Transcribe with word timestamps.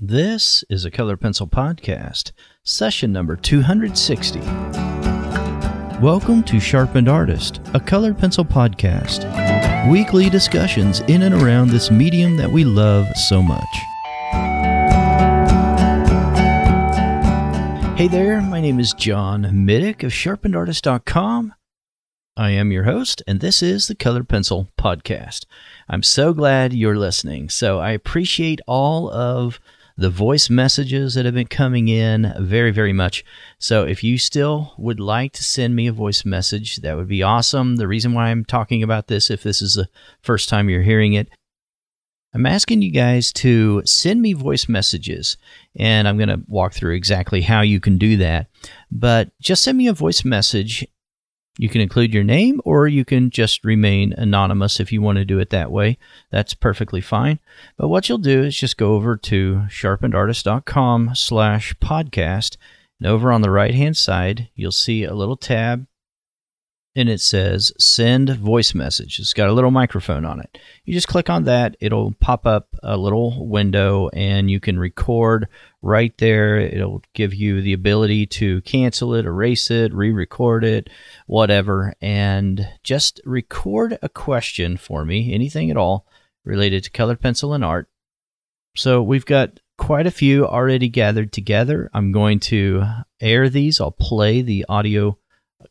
This 0.00 0.62
is 0.70 0.84
a 0.84 0.92
Color 0.92 1.16
Pencil 1.16 1.48
Podcast, 1.48 2.30
session 2.62 3.10
number 3.10 3.34
260. 3.34 4.38
Welcome 5.98 6.44
to 6.44 6.60
Sharpened 6.60 7.08
Artist, 7.08 7.60
a 7.74 7.80
Color 7.80 8.14
Pencil 8.14 8.44
Podcast. 8.44 9.26
Weekly 9.90 10.30
discussions 10.30 11.00
in 11.08 11.22
and 11.22 11.34
around 11.34 11.70
this 11.70 11.90
medium 11.90 12.36
that 12.36 12.48
we 12.48 12.64
love 12.64 13.08
so 13.16 13.42
much. 13.42 13.66
Hey 17.98 18.06
there, 18.06 18.40
my 18.40 18.60
name 18.60 18.78
is 18.78 18.92
John 18.92 19.42
Middick 19.46 20.04
of 20.04 20.12
sharpenedartist.com. 20.12 21.54
I 22.36 22.50
am 22.50 22.70
your 22.70 22.84
host, 22.84 23.20
and 23.26 23.40
this 23.40 23.64
is 23.64 23.88
the 23.88 23.96
Color 23.96 24.22
Pencil 24.22 24.68
Podcast. 24.78 25.44
I'm 25.88 26.04
so 26.04 26.32
glad 26.32 26.72
you're 26.72 26.96
listening. 26.96 27.48
So 27.48 27.80
I 27.80 27.90
appreciate 27.90 28.60
all 28.68 29.10
of 29.10 29.58
the 29.98 30.08
voice 30.08 30.48
messages 30.48 31.14
that 31.14 31.24
have 31.24 31.34
been 31.34 31.48
coming 31.48 31.88
in 31.88 32.32
very, 32.38 32.70
very 32.70 32.92
much. 32.92 33.24
So 33.58 33.84
if 33.84 34.04
you 34.04 34.16
still 34.16 34.72
would 34.78 35.00
like 35.00 35.32
to 35.32 35.42
send 35.42 35.74
me 35.74 35.88
a 35.88 35.92
voice 35.92 36.24
message, 36.24 36.76
that 36.76 36.96
would 36.96 37.08
be 37.08 37.24
awesome. 37.24 37.76
The 37.76 37.88
reason 37.88 38.14
why 38.14 38.28
I'm 38.28 38.44
talking 38.44 38.84
about 38.84 39.08
this, 39.08 39.28
if 39.28 39.42
this 39.42 39.60
is 39.60 39.74
the 39.74 39.88
first 40.22 40.48
time 40.48 40.70
you're 40.70 40.82
hearing 40.82 41.14
it, 41.14 41.28
I'm 42.32 42.46
asking 42.46 42.82
you 42.82 42.92
guys 42.92 43.32
to 43.34 43.82
send 43.84 44.22
me 44.22 44.34
voice 44.34 44.68
messages, 44.68 45.36
and 45.74 46.06
I'm 46.06 46.16
going 46.16 46.28
to 46.28 46.42
walk 46.46 46.74
through 46.74 46.94
exactly 46.94 47.40
how 47.40 47.62
you 47.62 47.80
can 47.80 47.98
do 47.98 48.18
that. 48.18 48.46
But 48.92 49.30
just 49.40 49.64
send 49.64 49.76
me 49.78 49.88
a 49.88 49.94
voice 49.94 50.24
message 50.24 50.86
you 51.58 51.68
can 51.68 51.80
include 51.80 52.14
your 52.14 52.24
name 52.24 52.60
or 52.64 52.86
you 52.86 53.04
can 53.04 53.30
just 53.30 53.64
remain 53.64 54.12
anonymous 54.12 54.78
if 54.78 54.92
you 54.92 55.02
want 55.02 55.18
to 55.18 55.24
do 55.24 55.40
it 55.40 55.50
that 55.50 55.72
way. 55.72 55.98
That's 56.30 56.54
perfectly 56.54 57.00
fine. 57.00 57.40
But 57.76 57.88
what 57.88 58.08
you'll 58.08 58.18
do 58.18 58.44
is 58.44 58.56
just 58.56 58.78
go 58.78 58.94
over 58.94 59.16
to 59.16 59.64
sharpenedartist.com 59.68 61.10
slash 61.14 61.74
podcast. 61.74 62.56
And 63.00 63.08
over 63.08 63.32
on 63.32 63.42
the 63.42 63.50
right 63.50 63.74
hand 63.74 63.96
side, 63.96 64.48
you'll 64.54 64.70
see 64.70 65.02
a 65.02 65.14
little 65.14 65.36
tab 65.36 65.87
and 66.98 67.08
it 67.08 67.20
says 67.20 67.72
send 67.78 68.28
voice 68.30 68.74
message. 68.74 69.20
It's 69.20 69.32
got 69.32 69.48
a 69.48 69.52
little 69.52 69.70
microphone 69.70 70.24
on 70.24 70.40
it. 70.40 70.58
You 70.84 70.92
just 70.92 71.06
click 71.06 71.30
on 71.30 71.44
that, 71.44 71.76
it'll 71.78 72.12
pop 72.14 72.44
up 72.44 72.74
a 72.82 72.96
little 72.96 73.48
window 73.48 74.08
and 74.12 74.50
you 74.50 74.58
can 74.58 74.80
record 74.80 75.46
right 75.80 76.12
there. 76.18 76.58
It'll 76.58 77.04
give 77.14 77.32
you 77.32 77.62
the 77.62 77.72
ability 77.72 78.26
to 78.26 78.62
cancel 78.62 79.14
it, 79.14 79.26
erase 79.26 79.70
it, 79.70 79.94
re 79.94 80.10
record 80.10 80.64
it, 80.64 80.90
whatever, 81.28 81.94
and 82.00 82.68
just 82.82 83.20
record 83.24 83.96
a 84.02 84.08
question 84.08 84.76
for 84.76 85.04
me, 85.04 85.32
anything 85.32 85.70
at 85.70 85.76
all 85.76 86.04
related 86.44 86.82
to 86.82 86.90
colored 86.90 87.20
pencil 87.20 87.54
and 87.54 87.64
art. 87.64 87.88
So 88.74 89.04
we've 89.04 89.26
got 89.26 89.60
quite 89.76 90.08
a 90.08 90.10
few 90.10 90.44
already 90.44 90.88
gathered 90.88 91.32
together. 91.32 91.90
I'm 91.94 92.10
going 92.10 92.40
to 92.40 92.82
air 93.20 93.48
these, 93.48 93.80
I'll 93.80 93.92
play 93.92 94.42
the 94.42 94.66
audio 94.68 95.16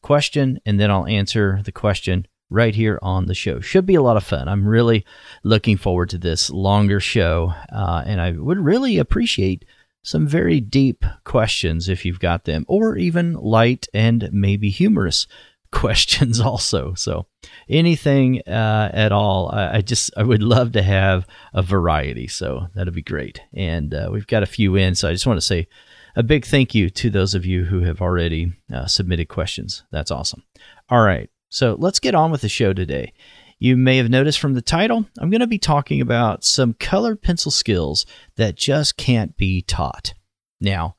question 0.01 0.59
and 0.65 0.79
then 0.79 0.91
I'll 0.91 1.05
answer 1.05 1.61
the 1.63 1.71
question 1.71 2.27
right 2.49 2.75
here 2.75 2.99
on 3.01 3.25
the 3.25 3.33
show. 3.33 3.59
Should 3.59 3.85
be 3.85 3.95
a 3.95 4.01
lot 4.01 4.17
of 4.17 4.23
fun. 4.23 4.47
I'm 4.47 4.67
really 4.67 5.05
looking 5.43 5.77
forward 5.77 6.09
to 6.11 6.17
this 6.17 6.49
longer 6.49 6.99
show, 6.99 7.53
uh, 7.73 8.03
and 8.05 8.21
I 8.21 8.31
would 8.31 8.59
really 8.59 8.97
appreciate 8.97 9.65
some 10.03 10.27
very 10.27 10.61
deep 10.61 11.03
questions 11.25 11.89
if 11.89 12.05
you've 12.05 12.19
got 12.19 12.45
them, 12.45 12.63
or 12.67 12.97
even 12.97 13.33
light 13.33 13.87
and 13.93 14.29
maybe 14.31 14.69
humorous 14.69 15.27
questions 15.71 16.39
also. 16.39 16.93
So 16.93 17.27
anything 17.67 18.41
uh, 18.47 18.89
at 18.93 19.11
all, 19.11 19.51
I, 19.51 19.77
I, 19.77 19.81
just 19.81 20.11
I 20.15 20.23
would 20.23 20.41
love 20.41 20.71
to 20.73 20.81
have 20.81 21.27
a 21.53 21.61
variety. 21.61 22.27
So 22.27 22.67
that'd 22.73 22.93
be 22.93 23.01
great. 23.01 23.41
And 23.53 23.93
uh, 23.93 24.09
we've 24.09 24.27
got 24.27 24.43
a 24.43 24.47
few 24.47 24.77
in, 24.77 24.95
so 24.95 25.09
I 25.09 25.11
just 25.11 25.27
want 25.27 25.37
to 25.37 25.45
say 25.45 25.67
a 26.17 26.23
big 26.23 26.45
thank 26.45 26.73
you 26.73 26.89
to 26.89 27.11
those 27.11 27.35
of 27.35 27.45
you 27.45 27.65
who 27.65 27.81
have 27.81 28.01
already 28.01 28.51
uh, 28.73 28.87
submitted 28.87 29.29
questions. 29.29 29.83
That's 29.91 30.09
awesome. 30.09 30.43
All 30.89 31.03
right, 31.03 31.29
so 31.49 31.77
let's 31.77 31.99
get 31.99 32.15
on 32.15 32.31
with 32.31 32.41
the 32.41 32.49
show 32.49 32.73
today. 32.73 33.13
You 33.59 33.77
may 33.77 33.97
have 33.97 34.09
noticed 34.09 34.39
from 34.39 34.55
the 34.55 34.61
title, 34.63 35.05
I'm 35.19 35.29
going 35.29 35.41
to 35.41 35.47
be 35.47 35.59
talking 35.59 36.01
about 36.01 36.43
some 36.43 36.73
colored 36.73 37.21
pencil 37.21 37.51
skills 37.51 38.07
that 38.35 38.55
just 38.55 38.97
can't 38.97 39.37
be 39.37 39.61
taught. 39.61 40.15
Now, 40.59 40.95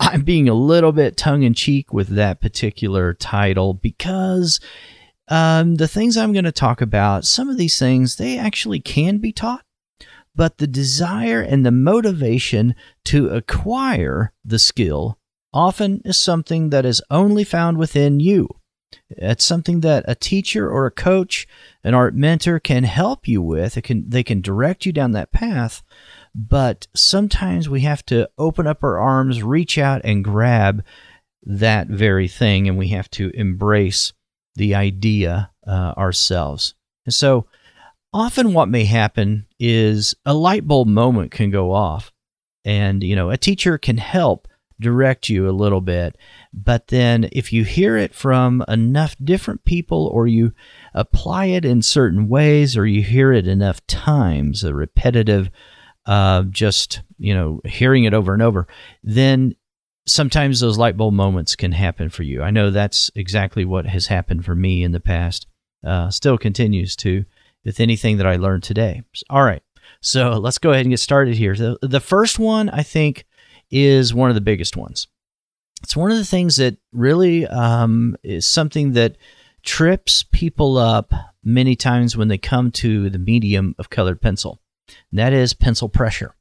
I'm 0.00 0.22
being 0.22 0.50
a 0.50 0.54
little 0.54 0.92
bit 0.92 1.16
tongue 1.16 1.44
in 1.44 1.54
cheek 1.54 1.92
with 1.94 2.08
that 2.08 2.42
particular 2.42 3.14
title 3.14 3.72
because 3.72 4.60
um, 5.28 5.76
the 5.76 5.88
things 5.88 6.18
I'm 6.18 6.32
going 6.32 6.44
to 6.44 6.52
talk 6.52 6.82
about, 6.82 7.24
some 7.24 7.48
of 7.48 7.56
these 7.56 7.78
things, 7.78 8.16
they 8.16 8.38
actually 8.38 8.80
can 8.80 9.16
be 9.16 9.32
taught 9.32 9.64
but 10.38 10.58
the 10.58 10.68
desire 10.68 11.40
and 11.40 11.66
the 11.66 11.72
motivation 11.72 12.76
to 13.04 13.28
acquire 13.28 14.32
the 14.44 14.58
skill 14.58 15.18
often 15.52 16.00
is 16.04 16.16
something 16.16 16.70
that 16.70 16.86
is 16.86 17.02
only 17.10 17.42
found 17.42 17.76
within 17.76 18.20
you. 18.20 18.48
It's 19.10 19.44
something 19.44 19.80
that 19.80 20.04
a 20.06 20.14
teacher 20.14 20.70
or 20.70 20.86
a 20.86 20.92
coach, 20.92 21.48
an 21.82 21.92
art 21.92 22.14
mentor 22.14 22.60
can 22.60 22.84
help 22.84 23.26
you 23.26 23.42
with. 23.42 23.76
It 23.76 23.82
can 23.82 24.08
they 24.08 24.22
can 24.22 24.40
direct 24.40 24.86
you 24.86 24.92
down 24.92 25.10
that 25.12 25.32
path, 25.32 25.82
but 26.36 26.86
sometimes 26.94 27.68
we 27.68 27.80
have 27.80 28.06
to 28.06 28.30
open 28.38 28.68
up 28.68 28.84
our 28.84 28.96
arms, 28.96 29.42
reach 29.42 29.76
out 29.76 30.02
and 30.04 30.22
grab 30.22 30.84
that 31.42 31.88
very 31.88 32.28
thing 32.28 32.68
and 32.68 32.78
we 32.78 32.88
have 32.88 33.10
to 33.10 33.30
embrace 33.30 34.12
the 34.54 34.76
idea 34.76 35.50
uh, 35.66 35.94
ourselves. 35.96 36.74
And 37.04 37.12
so 37.12 37.46
often 38.12 38.52
what 38.52 38.68
may 38.68 38.84
happen 38.84 39.46
is 39.58 40.14
a 40.24 40.34
light 40.34 40.66
bulb 40.66 40.88
moment 40.88 41.30
can 41.30 41.50
go 41.50 41.72
off 41.72 42.12
and 42.64 43.02
you 43.02 43.14
know 43.16 43.30
a 43.30 43.36
teacher 43.36 43.78
can 43.78 43.98
help 43.98 44.48
direct 44.80 45.28
you 45.28 45.48
a 45.48 45.50
little 45.50 45.80
bit. 45.80 46.16
But 46.52 46.88
then 46.88 47.28
if 47.32 47.52
you 47.52 47.64
hear 47.64 47.96
it 47.96 48.14
from 48.14 48.64
enough 48.68 49.16
different 49.22 49.64
people 49.64 50.06
or 50.12 50.26
you 50.26 50.52
apply 50.94 51.46
it 51.46 51.64
in 51.64 51.82
certain 51.82 52.28
ways 52.28 52.76
or 52.76 52.86
you 52.86 53.02
hear 53.02 53.32
it 53.32 53.48
enough 53.48 53.84
times 53.86 54.62
a 54.62 54.72
repetitive 54.74 55.50
uh, 56.06 56.44
just 56.44 57.02
you 57.18 57.34
know 57.34 57.60
hearing 57.64 58.04
it 58.04 58.14
over 58.14 58.32
and 58.32 58.42
over 58.42 58.66
then 59.02 59.54
sometimes 60.06 60.60
those 60.60 60.78
light 60.78 60.96
bulb 60.96 61.12
moments 61.12 61.54
can 61.54 61.72
happen 61.72 62.08
for 62.08 62.22
you. 62.22 62.42
I 62.42 62.50
know 62.50 62.70
that's 62.70 63.10
exactly 63.14 63.64
what 63.64 63.84
has 63.86 64.06
happened 64.06 64.44
for 64.44 64.54
me 64.54 64.82
in 64.82 64.92
the 64.92 65.00
past 65.00 65.46
uh, 65.84 66.10
still 66.10 66.38
continues 66.38 66.96
to 66.96 67.24
with 67.68 67.80
anything 67.80 68.16
that 68.16 68.26
I 68.26 68.36
learned 68.36 68.62
today. 68.62 69.02
All 69.28 69.44
right. 69.44 69.62
So 70.00 70.38
let's 70.38 70.56
go 70.56 70.70
ahead 70.70 70.86
and 70.86 70.90
get 70.92 71.00
started 71.00 71.34
here. 71.34 71.54
The, 71.54 71.78
the 71.82 72.00
first 72.00 72.38
one, 72.38 72.70
I 72.70 72.82
think, 72.82 73.26
is 73.70 74.14
one 74.14 74.30
of 74.30 74.34
the 74.34 74.40
biggest 74.40 74.74
ones. 74.74 75.06
It's 75.82 75.94
one 75.94 76.10
of 76.10 76.16
the 76.16 76.24
things 76.24 76.56
that 76.56 76.78
really 76.92 77.46
um, 77.46 78.16
is 78.22 78.46
something 78.46 78.92
that 78.94 79.18
trips 79.62 80.24
people 80.32 80.78
up 80.78 81.12
many 81.44 81.76
times 81.76 82.16
when 82.16 82.28
they 82.28 82.38
come 82.38 82.70
to 82.70 83.10
the 83.10 83.18
medium 83.18 83.74
of 83.78 83.90
colored 83.90 84.22
pencil. 84.22 84.58
And 85.10 85.18
that 85.18 85.34
is 85.34 85.52
pencil 85.52 85.90
pressure. 85.90 86.34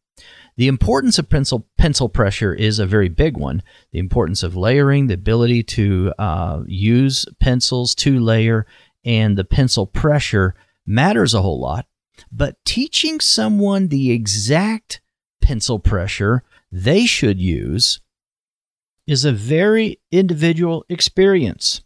The 0.56 0.70
importance 0.70 1.20
of 1.20 1.30
pencil 1.30 1.68
pencil 1.78 2.08
pressure 2.08 2.54
is 2.54 2.80
a 2.80 2.86
very 2.86 3.10
big 3.10 3.36
one. 3.36 3.64
The 3.92 4.00
importance 4.00 4.44
of 4.44 4.56
layering, 4.56 5.08
the 5.08 5.16
ability 5.16 5.64
to 5.64 6.14
uh, 6.18 6.64
use 6.66 7.26
pencils 7.42 7.94
to 7.96 8.18
layer, 8.18 8.66
and 9.04 9.38
the 9.38 9.44
pencil 9.44 9.86
pressure 9.86 10.56
matters 10.88 11.34
a 11.34 11.42
whole 11.42 11.60
lot, 11.60 11.86
but 12.32 12.56
teaching 12.66 13.20
someone 13.20 13.90
the 13.90 14.12
exact 14.12 15.02
pencil 15.42 15.78
pressure 15.78 16.44
they 16.72 17.06
should 17.06 17.40
use 17.40 18.00
is 19.06 19.24
a 19.24 19.32
very 19.32 20.00
individual 20.12 20.86
experience. 20.90 21.82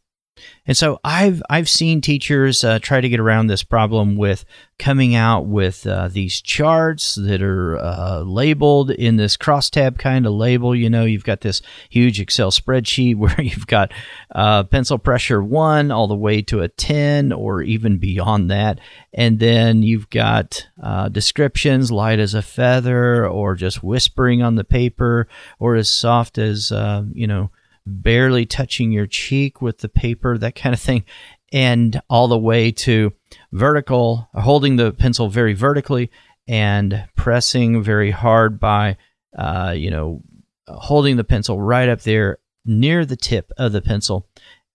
And 0.68 0.78
so 0.78 1.00
I've 1.04 1.42
I've 1.50 1.68
seen 1.68 2.02
teachers 2.02 2.64
uh, 2.64 2.80
try 2.80 3.02
to 3.02 3.10
get 3.10 3.20
around 3.20 3.48
this 3.48 3.64
problem 3.64 4.16
with 4.16 4.46
coming 4.78 5.16
out 5.16 5.46
with 5.46 5.86
uh, 5.86 6.08
these 6.08 6.42
charts 6.42 7.16
that 7.16 7.42
are 7.42 7.78
uh, 7.78 8.22
labeled 8.22 8.90
in 8.90 9.16
this 9.16 9.38
crosstab 9.38 9.98
kind 10.00 10.26
of 10.26 10.34
label. 10.34 10.76
You 10.76 10.90
know, 10.90 11.06
you've 11.06 11.24
got 11.24 11.42
this 11.42 11.62
huge 11.90 12.20
Excel 12.20 12.52
spreadsheet 12.52 13.16
where 13.18 13.42
you've 13.42 13.68
got 13.68 13.92
uh, 14.34 14.64
pencil 14.64 14.98
pressure 14.98 15.42
one 15.42 15.92
all 15.92 16.08
the 16.08 16.16
way 16.16 16.42
to 16.44 16.62
a 16.62 16.68
ten 16.68 17.32
or 17.32 17.62
even 17.62 17.98
beyond 17.98 18.50
that, 18.52 18.80
and 19.14 19.40
then 19.40 19.84
you've 19.84 20.10
got 20.10 20.68
uh, 20.82 21.10
descriptions 21.10 21.92
light 21.92 22.20
as 22.20 22.34
a 22.34 22.42
feather 22.42 23.28
or 23.28 23.56
just 23.56 23.84
whispering 23.84 24.42
on 24.42 24.56
the 24.56 24.64
paper 24.64 25.28
or 25.60 25.76
as 25.76 25.90
soft 25.90 26.38
as 26.38 26.72
uh, 26.72 27.04
you 27.14 27.28
know 27.28 27.50
barely 27.86 28.46
touching 28.46 28.92
your 28.92 29.08
cheek 29.08 29.62
with 29.62 29.80
the 29.80 29.90
paper, 29.90 30.38
that 30.38 30.56
kind 30.56 30.74
of 30.74 30.80
thing, 30.80 31.04
and 31.52 32.02
all 32.10 32.28
the 32.28 32.38
way 32.38 32.72
to 32.72 33.14
vertical, 33.52 34.30
holding 34.34 34.76
the 34.76 34.92
pencil 34.92 35.30
very 35.30 35.54
vertically 35.54 36.10
and 36.48 37.08
pressing 37.16 37.84
very 37.84 38.12
hard 38.12 38.60
by, 38.60 38.98
uh, 39.38 39.74
you 39.76 39.90
know, 39.90 40.22
holding 40.68 41.18
the 41.18 41.24
pencil 41.24 41.60
right 41.60 41.90
up 41.90 42.02
there 42.02 42.38
near 42.66 43.06
the 43.06 43.18
tip 43.18 43.52
of 43.58 43.72
the 43.72 43.82
pencil 43.82 44.28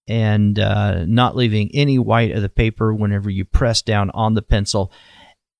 and 0.08 0.58
uh, 0.58 1.04
not 1.06 1.36
leaving 1.36 1.70
any 1.74 1.98
white 1.98 2.32
of 2.32 2.42
the 2.42 2.48
paper 2.48 2.94
whenever 2.94 3.30
you 3.30 3.44
press 3.44 3.82
down 3.82 4.10
on 4.10 4.34
the 4.34 4.42
pencil. 4.42 4.92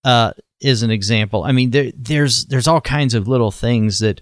Uh, 0.05 0.33
is 0.61 0.83
an 0.83 0.91
example. 0.91 1.45
I 1.45 1.53
mean, 1.53 1.71
there, 1.71 1.93
there's 1.97 2.47
there's 2.47 2.69
all 2.69 2.81
kinds 2.81 3.15
of 3.15 3.29
little 3.29 3.51
things 3.51 3.99
that 4.01 4.21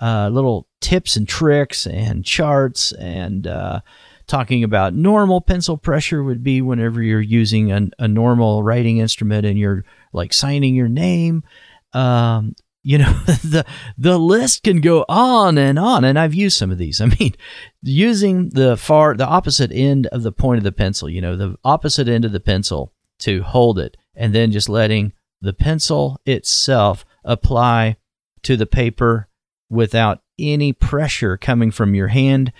uh, 0.00 0.28
little 0.32 0.68
tips 0.80 1.16
and 1.16 1.28
tricks 1.28 1.86
and 1.86 2.24
charts 2.24 2.92
and 2.92 3.46
uh, 3.46 3.80
talking 4.26 4.64
about 4.64 4.94
normal 4.94 5.40
pencil 5.40 5.76
pressure 5.76 6.22
would 6.22 6.42
be 6.42 6.60
whenever 6.60 7.02
you're 7.02 7.20
using 7.20 7.72
a, 7.72 7.88
a 7.98 8.08
normal 8.08 8.62
writing 8.62 8.98
instrument 8.98 9.46
and 9.46 9.58
you're 9.58 9.84
like 10.12 10.32
signing 10.32 10.74
your 10.74 10.88
name. 10.88 11.44
Um, 11.92 12.54
you 12.86 12.98
know 12.98 13.12
the 13.42 13.66
the 13.98 14.16
list 14.16 14.62
can 14.62 14.80
go 14.80 15.04
on 15.08 15.58
and 15.58 15.76
on 15.76 16.04
and 16.04 16.16
i've 16.16 16.34
used 16.34 16.56
some 16.56 16.70
of 16.70 16.78
these 16.78 17.00
i 17.02 17.06
mean 17.18 17.34
using 17.82 18.48
the 18.50 18.76
far 18.76 19.14
the 19.16 19.26
opposite 19.26 19.72
end 19.72 20.06
of 20.06 20.22
the 20.22 20.30
point 20.30 20.58
of 20.58 20.64
the 20.64 20.72
pencil 20.72 21.10
you 21.10 21.20
know 21.20 21.36
the 21.36 21.56
opposite 21.64 22.06
end 22.06 22.24
of 22.24 22.30
the 22.30 22.40
pencil 22.40 22.92
to 23.18 23.42
hold 23.42 23.78
it 23.78 23.96
and 24.14 24.34
then 24.34 24.52
just 24.52 24.68
letting 24.68 25.12
the 25.40 25.52
pencil 25.52 26.20
itself 26.24 27.04
apply 27.24 27.96
to 28.42 28.56
the 28.56 28.66
paper 28.66 29.28
without 29.68 30.22
any 30.38 30.72
pressure 30.72 31.36
coming 31.36 31.70
from 31.70 31.94
your 31.94 32.08
hand. 32.08 32.52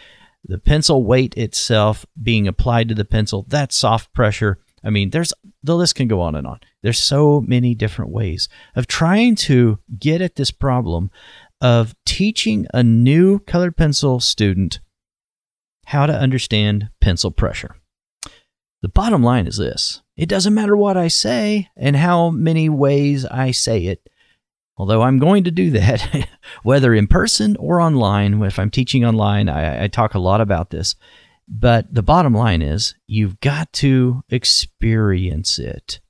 The 0.44 0.58
pencil 0.58 1.04
weight 1.04 1.36
itself 1.36 2.06
being 2.20 2.46
applied 2.46 2.88
to 2.88 2.94
the 2.94 3.04
pencil 3.04 3.44
that's 3.48 3.76
soft 3.76 4.12
pressure 4.12 4.60
i 4.84 4.90
mean 4.90 5.10
there's 5.10 5.32
the 5.66 5.76
list 5.76 5.96
can 5.96 6.08
go 6.08 6.20
on 6.20 6.34
and 6.34 6.46
on. 6.46 6.60
There's 6.82 6.98
so 6.98 7.40
many 7.42 7.74
different 7.74 8.12
ways 8.12 8.48
of 8.74 8.86
trying 8.86 9.34
to 9.36 9.78
get 9.98 10.22
at 10.22 10.36
this 10.36 10.50
problem 10.50 11.10
of 11.60 11.94
teaching 12.06 12.66
a 12.72 12.82
new 12.82 13.40
colored 13.40 13.76
pencil 13.76 14.20
student 14.20 14.80
how 15.86 16.06
to 16.06 16.12
understand 16.12 16.90
pencil 17.00 17.30
pressure. 17.30 17.76
The 18.82 18.88
bottom 18.88 19.22
line 19.22 19.46
is 19.46 19.56
this. 19.56 20.02
It 20.16 20.28
doesn't 20.28 20.54
matter 20.54 20.76
what 20.76 20.96
I 20.96 21.08
say 21.08 21.68
and 21.76 21.96
how 21.96 22.30
many 22.30 22.68
ways 22.68 23.24
I 23.26 23.50
say 23.50 23.86
it, 23.86 24.08
although 24.76 25.02
I'm 25.02 25.18
going 25.18 25.44
to 25.44 25.50
do 25.50 25.70
that, 25.70 26.28
whether 26.62 26.94
in 26.94 27.06
person 27.06 27.56
or 27.56 27.80
online. 27.80 28.42
If 28.42 28.58
I'm 28.58 28.70
teaching 28.70 29.04
online, 29.04 29.48
I, 29.48 29.84
I 29.84 29.88
talk 29.88 30.14
a 30.14 30.20
lot 30.20 30.40
about 30.40 30.70
this. 30.70 30.94
But 31.48 31.94
the 31.94 32.02
bottom 32.02 32.34
line 32.34 32.62
is 32.62 32.94
you've 33.06 33.40
got 33.40 33.72
to 33.74 34.24
experience 34.28 35.58
it. 35.58 36.00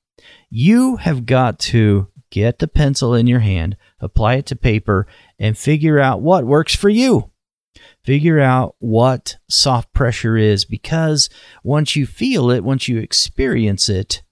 You 0.49 0.97
have 0.97 1.27
got 1.27 1.59
to 1.61 2.09
get 2.31 2.59
the 2.59 2.69
pencil 2.69 3.15
in 3.15 3.27
your 3.27 3.41
hand, 3.41 3.77
apply 4.01 4.35
it 4.37 4.47
to 4.47 4.57
paper, 4.57 5.07
and 5.39 5.57
figure 5.57 5.99
out 5.99 6.23
what 6.23 6.45
works 6.45 6.75
for 6.75 6.89
you. 6.89 7.31
Figure 8.03 8.41
out 8.41 8.77
what 8.79 9.37
soft 9.49 9.93
pressure 9.93 10.37
is 10.37 10.65
because 10.65 11.29
once 11.63 11.97
you 11.97 12.07
feel 12.07 12.51
it, 12.51 12.65
once 12.65 12.89
you 12.89 12.99
experience 12.99 13.89
it, 13.89 14.23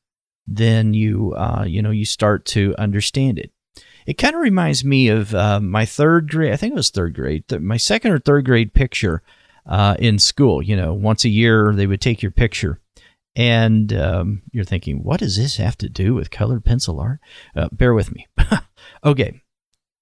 then 0.46 0.94
you 0.94 1.34
uh, 1.36 1.64
you 1.66 1.82
know 1.82 1.90
you 1.90 2.04
start 2.04 2.44
to 2.46 2.74
understand 2.78 3.38
it. 3.38 3.50
It 4.06 4.14
kind 4.14 4.34
of 4.34 4.40
reminds 4.40 4.84
me 4.84 5.08
of 5.08 5.34
uh, 5.34 5.60
my 5.60 5.86
third 5.86 6.30
grade. 6.30 6.52
I 6.52 6.56
think 6.56 6.72
it 6.72 6.76
was 6.76 6.90
third 6.90 7.14
grade. 7.14 7.44
My 7.60 7.76
second 7.76 8.12
or 8.12 8.18
third 8.18 8.44
grade 8.44 8.74
picture 8.74 9.22
uh, 9.66 9.96
in 9.98 10.18
school. 10.18 10.62
You 10.62 10.76
know, 10.76 10.92
once 10.92 11.24
a 11.24 11.28
year 11.28 11.72
they 11.74 11.86
would 11.86 12.00
take 12.00 12.22
your 12.22 12.30
picture, 12.30 12.80
and 13.36 13.92
um, 13.92 14.42
you're 14.52 14.64
thinking, 14.64 15.02
what 15.02 15.20
does 15.20 15.36
this 15.36 15.56
have 15.56 15.76
to 15.78 15.88
do 15.88 16.14
with 16.14 16.30
colored 16.30 16.64
pencil 16.64 17.00
art? 17.00 17.20
Uh, 17.56 17.68
bear 17.72 17.94
with 17.94 18.12
me. 18.14 18.26
okay, 19.04 19.40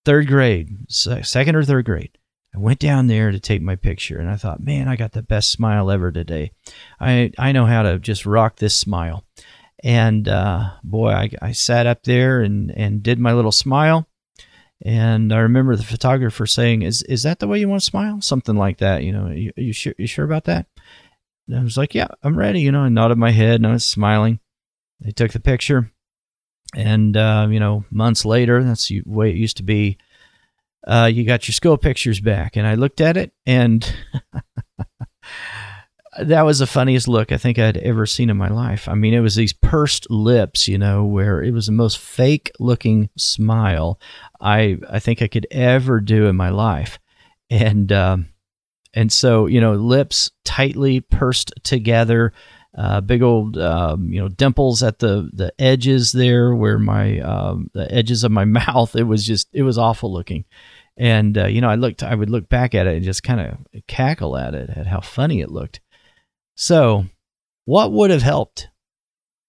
third 0.04 0.26
grade, 0.26 0.90
second 0.90 1.56
or 1.56 1.64
third 1.64 1.84
grade. 1.84 2.18
I 2.54 2.58
went 2.58 2.80
down 2.80 3.06
there 3.06 3.30
to 3.30 3.40
take 3.40 3.62
my 3.62 3.76
picture, 3.76 4.18
and 4.18 4.28
I 4.28 4.36
thought, 4.36 4.62
man, 4.62 4.86
I 4.86 4.96
got 4.96 5.12
the 5.12 5.22
best 5.22 5.50
smile 5.50 5.90
ever 5.90 6.12
today. 6.12 6.52
I 7.00 7.32
I 7.38 7.52
know 7.52 7.66
how 7.66 7.82
to 7.82 7.98
just 7.98 8.26
rock 8.26 8.56
this 8.56 8.76
smile. 8.76 9.24
And 9.82 10.28
uh, 10.28 10.70
boy, 10.84 11.10
I, 11.10 11.30
I 11.40 11.52
sat 11.52 11.86
up 11.86 12.04
there 12.04 12.40
and, 12.40 12.70
and 12.70 13.02
did 13.02 13.18
my 13.18 13.32
little 13.32 13.52
smile. 13.52 14.08
And 14.84 15.32
I 15.32 15.38
remember 15.38 15.76
the 15.76 15.84
photographer 15.84 16.44
saying, 16.44 16.82
"Is 16.82 17.02
is 17.02 17.22
that 17.22 17.38
the 17.38 17.46
way 17.46 17.60
you 17.60 17.68
want 17.68 17.82
to 17.82 17.86
smile?" 17.86 18.20
Something 18.20 18.56
like 18.56 18.78
that. 18.78 19.04
You 19.04 19.12
know, 19.12 19.28
you, 19.28 19.52
you 19.56 19.72
sure 19.72 19.94
you 19.96 20.08
sure 20.08 20.24
about 20.24 20.44
that? 20.44 20.66
And 21.48 21.58
I 21.58 21.62
was 21.62 21.76
like, 21.76 21.94
yeah, 21.94 22.08
I'm 22.22 22.36
ready. 22.36 22.60
You 22.60 22.72
know, 22.72 22.80
I 22.80 22.88
nodded 22.88 23.18
my 23.18 23.30
head 23.30 23.56
and 23.56 23.66
I 23.66 23.72
was 23.72 23.84
smiling. 23.84 24.40
They 25.00 25.10
took 25.10 25.32
the 25.32 25.40
picture. 25.40 25.90
And, 26.74 27.16
uh, 27.16 27.48
you 27.50 27.60
know, 27.60 27.84
months 27.90 28.24
later, 28.24 28.62
that's 28.62 28.88
the 28.88 29.02
way 29.04 29.30
it 29.30 29.36
used 29.36 29.58
to 29.58 29.62
be. 29.62 29.98
Uh, 30.86 31.10
you 31.12 31.24
got 31.24 31.46
your 31.46 31.52
school 31.52 31.76
pictures 31.76 32.20
back. 32.20 32.56
And 32.56 32.66
I 32.66 32.74
looked 32.74 33.00
at 33.00 33.16
it 33.16 33.32
and 33.44 33.94
that 36.20 36.42
was 36.42 36.58
the 36.58 36.66
funniest 36.66 37.08
look 37.08 37.32
I 37.32 37.38
think 37.38 37.58
I'd 37.58 37.78
ever 37.78 38.04
seen 38.04 38.28
in 38.28 38.36
my 38.36 38.48
life. 38.48 38.88
I 38.88 38.94
mean, 38.94 39.14
it 39.14 39.20
was 39.20 39.34
these 39.34 39.54
pursed 39.54 40.10
lips, 40.10 40.68
you 40.68 40.76
know, 40.76 41.04
where 41.04 41.42
it 41.42 41.52
was 41.52 41.66
the 41.66 41.72
most 41.72 41.98
fake 41.98 42.50
looking 42.60 43.08
smile 43.16 43.98
I, 44.40 44.78
I 44.90 44.98
think 44.98 45.22
I 45.22 45.28
could 45.28 45.46
ever 45.50 46.00
do 46.00 46.26
in 46.26 46.36
my 46.36 46.50
life. 46.50 46.98
And, 47.48 47.90
um, 47.92 48.28
and 48.92 49.10
so, 49.10 49.46
you 49.46 49.60
know, 49.60 49.72
lips 49.72 50.30
tightly 50.44 51.00
pursed 51.00 51.52
together, 51.62 52.34
uh, 52.76 53.00
big 53.00 53.22
old, 53.22 53.56
um, 53.56 54.12
you 54.12 54.20
know, 54.20 54.28
dimples 54.28 54.82
at 54.82 54.98
the, 54.98 55.30
the 55.32 55.52
edges 55.58 56.12
there 56.12 56.54
where 56.54 56.78
my, 56.78 57.20
um, 57.20 57.70
the 57.72 57.90
edges 57.90 58.22
of 58.22 58.32
my 58.32 58.44
mouth, 58.46 58.94
it 58.96 59.04
was 59.04 59.26
just, 59.26 59.48
it 59.54 59.62
was 59.62 59.78
awful 59.78 60.12
looking. 60.12 60.44
And, 60.98 61.38
uh, 61.38 61.46
you 61.46 61.62
know, 61.62 61.70
I 61.70 61.76
looked, 61.76 62.02
I 62.02 62.14
would 62.14 62.28
look 62.28 62.50
back 62.50 62.74
at 62.74 62.86
it 62.86 62.96
and 62.96 63.04
just 63.04 63.22
kind 63.22 63.40
of 63.40 63.82
cackle 63.86 64.36
at 64.36 64.54
it, 64.54 64.68
at 64.68 64.86
how 64.86 65.00
funny 65.00 65.40
it 65.40 65.50
looked. 65.50 65.80
So, 66.54 67.06
what 67.64 67.92
would 67.92 68.10
have 68.10 68.22
helped? 68.22 68.68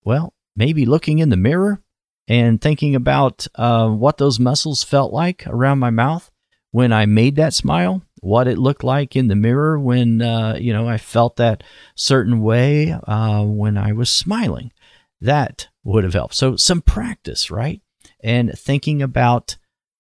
Well, 0.03 0.33
maybe 0.55 0.85
looking 0.85 1.19
in 1.19 1.29
the 1.29 1.37
mirror 1.37 1.81
and 2.27 2.61
thinking 2.61 2.95
about 2.95 3.47
uh, 3.55 3.89
what 3.89 4.17
those 4.17 4.39
muscles 4.39 4.83
felt 4.83 5.13
like 5.13 5.45
around 5.47 5.79
my 5.79 5.89
mouth 5.89 6.29
when 6.71 6.93
I 6.93 7.05
made 7.05 7.35
that 7.35 7.53
smile 7.53 8.01
what 8.23 8.47
it 8.47 8.57
looked 8.57 8.85
like 8.85 9.17
in 9.17 9.27
the 9.27 9.35
mirror 9.35 9.77
when 9.77 10.21
uh, 10.21 10.55
you 10.59 10.71
know 10.71 10.87
I 10.87 10.97
felt 10.97 11.35
that 11.35 11.61
certain 11.93 12.41
way 12.41 12.91
uh, 12.91 13.43
when 13.43 13.77
I 13.77 13.91
was 13.91 14.09
smiling. 14.09 14.71
That 15.19 15.67
would 15.83 16.05
have 16.05 16.13
helped. 16.13 16.35
So 16.35 16.55
some 16.55 16.81
practice, 16.81 17.51
right? 17.51 17.81
And 18.23 18.57
thinking 18.57 19.01
about 19.01 19.57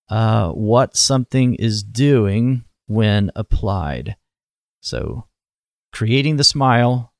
uh, 0.09 0.51
what 0.51 0.95
something 0.95 1.55
is 1.55 1.83
doing 1.83 2.63
when 2.87 3.31
applied. 3.35 4.15
So 4.79 5.27
creating 5.93 6.35
the 6.35 6.43
smile 6.43 7.13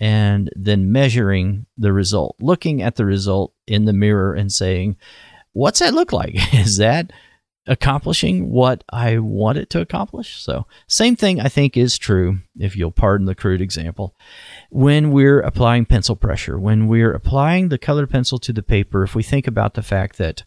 and 0.00 0.50
then 0.54 0.92
measuring 0.92 1.66
the 1.76 1.92
result, 1.92 2.36
looking 2.40 2.82
at 2.82 2.96
the 2.96 3.06
result 3.06 3.54
in 3.66 3.86
the 3.86 3.92
mirror 3.92 4.34
and 4.34 4.52
saying, 4.52 4.96
"What's 5.52 5.78
that 5.80 5.94
look 5.94 6.12
like? 6.12 6.34
Is 6.54 6.76
that?" 6.76 7.12
accomplishing 7.68 8.50
what 8.50 8.82
I 8.90 9.18
want 9.18 9.58
it 9.58 9.70
to 9.70 9.80
accomplish. 9.80 10.42
So, 10.42 10.66
same 10.88 11.14
thing 11.14 11.40
I 11.40 11.48
think 11.48 11.76
is 11.76 11.98
true, 11.98 12.38
if 12.58 12.74
you'll 12.74 12.90
pardon 12.90 13.26
the 13.26 13.34
crude 13.34 13.60
example, 13.60 14.16
when 14.70 15.12
we're 15.12 15.40
applying 15.40 15.84
pencil 15.84 16.16
pressure, 16.16 16.58
when 16.58 16.88
we're 16.88 17.12
applying 17.12 17.68
the 17.68 17.78
colored 17.78 18.10
pencil 18.10 18.38
to 18.38 18.52
the 18.52 18.62
paper, 18.62 19.04
if 19.04 19.14
we 19.14 19.22
think 19.22 19.46
about 19.46 19.74
the 19.74 19.82
fact 19.82 20.18
that, 20.18 20.44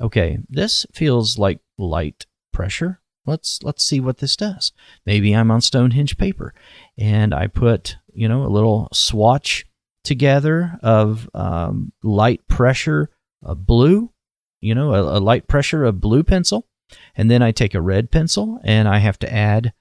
okay, 0.00 0.38
this 0.48 0.86
feels 0.92 1.38
like 1.38 1.60
light 1.76 2.26
pressure. 2.52 3.00
Let's 3.26 3.62
let's 3.62 3.84
see 3.84 4.00
what 4.00 4.18
this 4.18 4.34
does. 4.34 4.72
Maybe 5.04 5.34
I'm 5.34 5.50
on 5.50 5.60
Stonehenge 5.60 6.16
paper, 6.16 6.54
and 7.00 7.34
I 7.34 7.48
put 7.48 7.96
you 8.12 8.28
know 8.28 8.44
a 8.44 8.48
little 8.48 8.88
swatch 8.92 9.66
together 10.04 10.78
of 10.82 11.28
um, 11.34 11.92
light 12.02 12.46
pressure 12.46 13.10
of 13.42 13.66
blue 13.66 14.12
you 14.60 14.74
know, 14.74 14.94
a, 14.94 15.18
a 15.18 15.20
light 15.20 15.48
pressure 15.48 15.84
of 15.84 16.00
blue 16.00 16.22
pencil. 16.22 16.66
And 17.16 17.30
then 17.30 17.42
I 17.42 17.52
take 17.52 17.74
a 17.74 17.80
red 17.80 18.10
pencil 18.10 18.60
and 18.64 18.88
I 18.88 18.98
have 18.98 19.18
to 19.20 19.32
add 19.32 19.72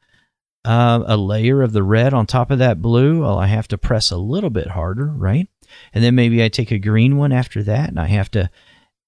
uh, 0.65 1.03
a 1.05 1.17
layer 1.17 1.61
of 1.61 1.73
the 1.73 1.83
red 1.83 2.13
on 2.13 2.25
top 2.25 2.51
of 2.51 2.59
that 2.59 2.81
blue. 2.81 3.21
Well, 3.21 3.38
I 3.38 3.47
have 3.47 3.67
to 3.69 3.77
press 3.77 4.11
a 4.11 4.17
little 4.17 4.49
bit 4.49 4.67
harder, 4.67 5.07
right? 5.07 5.47
And 5.93 6.03
then 6.03 6.15
maybe 6.15 6.43
I 6.43 6.49
take 6.49 6.71
a 6.71 6.79
green 6.79 7.17
one 7.17 7.31
after 7.31 7.63
that 7.63 7.89
and 7.89 7.99
I 7.99 8.07
have 8.07 8.29
to 8.31 8.49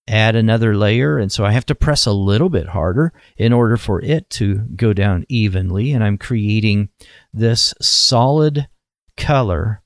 add 0.08 0.36
another 0.36 0.76
layer. 0.76 1.18
And 1.18 1.32
so 1.32 1.46
I 1.46 1.52
have 1.52 1.66
to 1.68 1.76
press 1.76 2.06
a 2.06 2.12
little 2.12 2.50
bit 2.50 2.70
harder 2.70 3.14
in 3.38 3.54
order 3.54 3.78
for 3.78 4.02
it 4.02 4.30
to 4.32 4.60
go 4.76 4.94
down 4.94 5.26
evenly. 5.30 5.92
And 5.92 6.04
I'm 6.04 6.18
creating 6.18 6.90
this 7.34 7.74
solid 7.82 8.68
color 9.18 9.82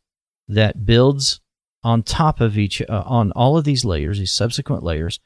that 0.48 0.86
builds 0.86 1.42
on 1.84 2.02
top 2.02 2.42
of 2.42 2.58
each, 2.58 2.82
uh, 2.82 3.04
on 3.06 3.32
all 3.34 3.58
of 3.58 3.64
these 3.64 3.86
layers, 3.86 4.18
these 4.18 4.34
subsequent 4.34 4.84
layers. 4.84 5.20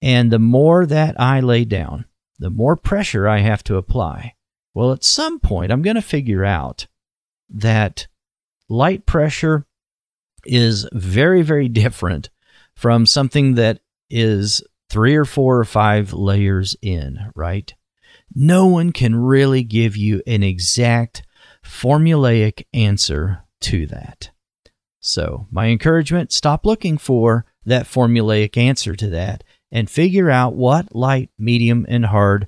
And 0.00 0.30
the 0.30 0.38
more 0.38 0.86
that 0.86 1.20
I 1.20 1.40
lay 1.40 1.64
down, 1.64 2.06
the 2.38 2.50
more 2.50 2.76
pressure 2.76 3.28
I 3.28 3.38
have 3.38 3.62
to 3.64 3.76
apply. 3.76 4.34
Well, 4.74 4.92
at 4.92 5.04
some 5.04 5.38
point, 5.38 5.70
I'm 5.70 5.82
going 5.82 5.96
to 5.96 6.02
figure 6.02 6.44
out 6.44 6.86
that 7.50 8.06
light 8.68 9.04
pressure 9.04 9.66
is 10.44 10.88
very, 10.92 11.42
very 11.42 11.68
different 11.68 12.30
from 12.74 13.04
something 13.04 13.54
that 13.54 13.81
is 14.12 14.62
three 14.88 15.16
or 15.16 15.24
four 15.24 15.58
or 15.58 15.64
five 15.64 16.12
layers 16.12 16.76
in, 16.82 17.18
right? 17.34 17.72
No 18.34 18.66
one 18.66 18.92
can 18.92 19.16
really 19.16 19.62
give 19.62 19.96
you 19.96 20.22
an 20.26 20.42
exact 20.42 21.22
formulaic 21.64 22.64
answer 22.72 23.42
to 23.60 23.86
that. 23.86 24.30
So, 25.00 25.46
my 25.50 25.66
encouragement 25.66 26.32
stop 26.32 26.64
looking 26.64 26.96
for 26.98 27.46
that 27.64 27.86
formulaic 27.86 28.56
answer 28.56 28.94
to 28.94 29.08
that 29.08 29.42
and 29.70 29.90
figure 29.90 30.30
out 30.30 30.54
what 30.54 30.94
light, 30.94 31.30
medium, 31.38 31.86
and 31.88 32.06
hard 32.06 32.46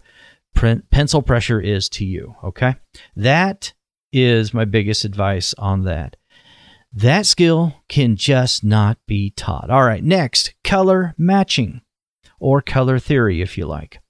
pencil 0.90 1.22
pressure 1.22 1.60
is 1.60 1.88
to 1.88 2.04
you. 2.04 2.36
Okay. 2.44 2.76
That 3.16 3.72
is 4.12 4.54
my 4.54 4.64
biggest 4.64 5.04
advice 5.04 5.54
on 5.58 5.84
that. 5.84 6.16
That 6.92 7.26
skill 7.26 7.74
can 7.88 8.14
just 8.14 8.62
not 8.62 8.98
be 9.06 9.30
taught. 9.30 9.68
All 9.68 9.82
right. 9.82 10.04
Next, 10.04 10.54
color 10.74 11.14
matching 11.16 11.80
or 12.40 12.60
color 12.60 12.98
theory, 12.98 13.40
if 13.40 13.56
you 13.56 13.64
like. 13.64 14.00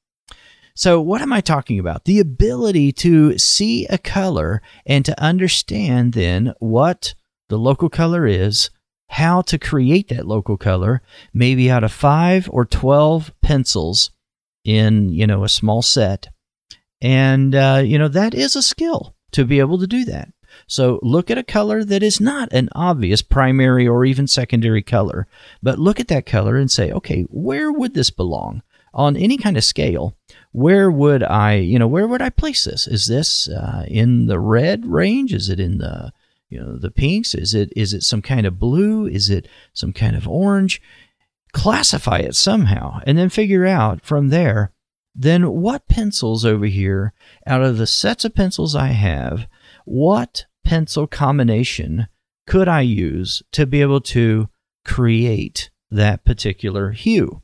So, 0.75 0.99
what 0.99 1.21
am 1.21 1.31
I 1.31 1.43
talking 1.43 1.79
about? 1.79 2.07
The 2.07 2.21
ability 2.21 2.91
to 3.05 3.37
see 3.37 3.85
a 3.89 3.99
color 3.99 4.63
and 4.87 5.05
to 5.05 5.23
understand 5.23 6.15
then 6.15 6.55
what 6.61 7.15
the 7.51 7.59
local 7.59 7.91
color 7.91 8.27
is, 8.27 8.71
how 9.11 9.43
to 9.43 9.59
create 9.59 10.09
that 10.09 10.27
local 10.27 10.57
color, 10.57 11.03
maybe 11.35 11.71
out 11.71 11.85
of 11.85 11.93
five 11.93 12.49
or 12.51 12.65
12 12.65 13.35
pencils 13.43 14.11
in, 14.65 15.11
you 15.11 15.27
know, 15.27 15.45
a 15.45 15.51
small 15.51 15.83
set. 15.83 16.29
And, 17.03 17.55
uh, 17.55 17.83
you 17.85 17.99
know, 17.99 18.09
that 18.09 18.33
is 18.33 18.57
a 18.57 18.63
skill 18.63 19.15
to 19.33 19.45
be 19.45 19.59
able 19.59 19.79
to 19.81 19.87
do 19.87 20.07
that. 20.07 20.31
So 20.67 20.99
look 21.03 21.31
at 21.31 21.39
a 21.39 21.43
color 21.43 21.85
that 21.85 22.03
is 22.03 22.21
not 22.21 22.53
an 22.53 22.69
obvious 22.73 23.23
primary 23.23 23.87
or 23.87 24.05
even 24.05 24.27
secondary 24.27 24.83
color, 24.83 25.27
but 25.63 25.79
look 25.79 26.01
at 26.01 26.09
that 26.09 26.27
color 26.27 26.57
and 26.57 26.71
say, 26.71 26.91
okay, 26.91 27.23
where 27.31 27.73
would 27.73 27.95
this 27.95 28.11
belong 28.11 28.63
on 28.93 29.17
any 29.17 29.37
kind 29.37 29.57
of 29.57 29.65
scale? 29.65 30.17
Where 30.53 30.91
would 30.91 31.23
I, 31.23 31.55
you 31.55 31.79
know, 31.79 31.89
where 31.89 32.07
would 32.07 32.23
I 32.23 32.31
place 32.31 32.65
this? 32.65 32.87
Is 32.87 33.07
this 33.07 33.49
uh, 33.49 33.85
in 33.89 34.27
the 34.27 34.39
red 34.39 34.87
range? 34.87 35.35
Is 35.35 35.49
it 35.49 35.59
in 35.59 35.79
the, 35.79 36.13
you 36.49 36.61
know, 36.61 36.79
the 36.79 36.91
pinks? 36.91 37.35
Is 37.35 37.55
it 37.55 37.73
is 37.75 37.93
it 37.93 38.03
some 38.03 38.23
kind 38.23 38.47
of 38.47 38.61
blue? 38.61 39.07
Is 39.07 39.31
it 39.31 39.49
some 39.73 39.93
kind 39.93 40.15
of 40.15 40.29
orange? 40.29 40.81
Classify 41.53 42.19
it 42.19 42.37
somehow, 42.37 43.01
and 43.07 43.19
then 43.19 43.29
figure 43.29 43.67
out 43.67 44.05
from 44.05 44.29
there. 44.29 44.73
Then 45.15 45.61
what 45.61 45.89
pencils 45.89 46.45
over 46.45 46.67
here, 46.67 47.13
out 47.47 47.63
of 47.63 47.79
the 47.79 47.87
sets 47.87 48.25
of 48.25 48.35
pencils 48.35 48.75
I 48.75 48.89
have, 48.89 49.47
what 49.85 50.47
pencil 50.65 51.07
combination 51.07 52.09
could 52.47 52.69
I 52.69 52.81
use 52.83 53.43
to 53.53 53.67
be 53.67 53.81
able 53.81 54.01
to 54.01 54.49
create 54.85 55.71
that 55.91 56.25
particular 56.25 56.91
hue? 56.91 57.43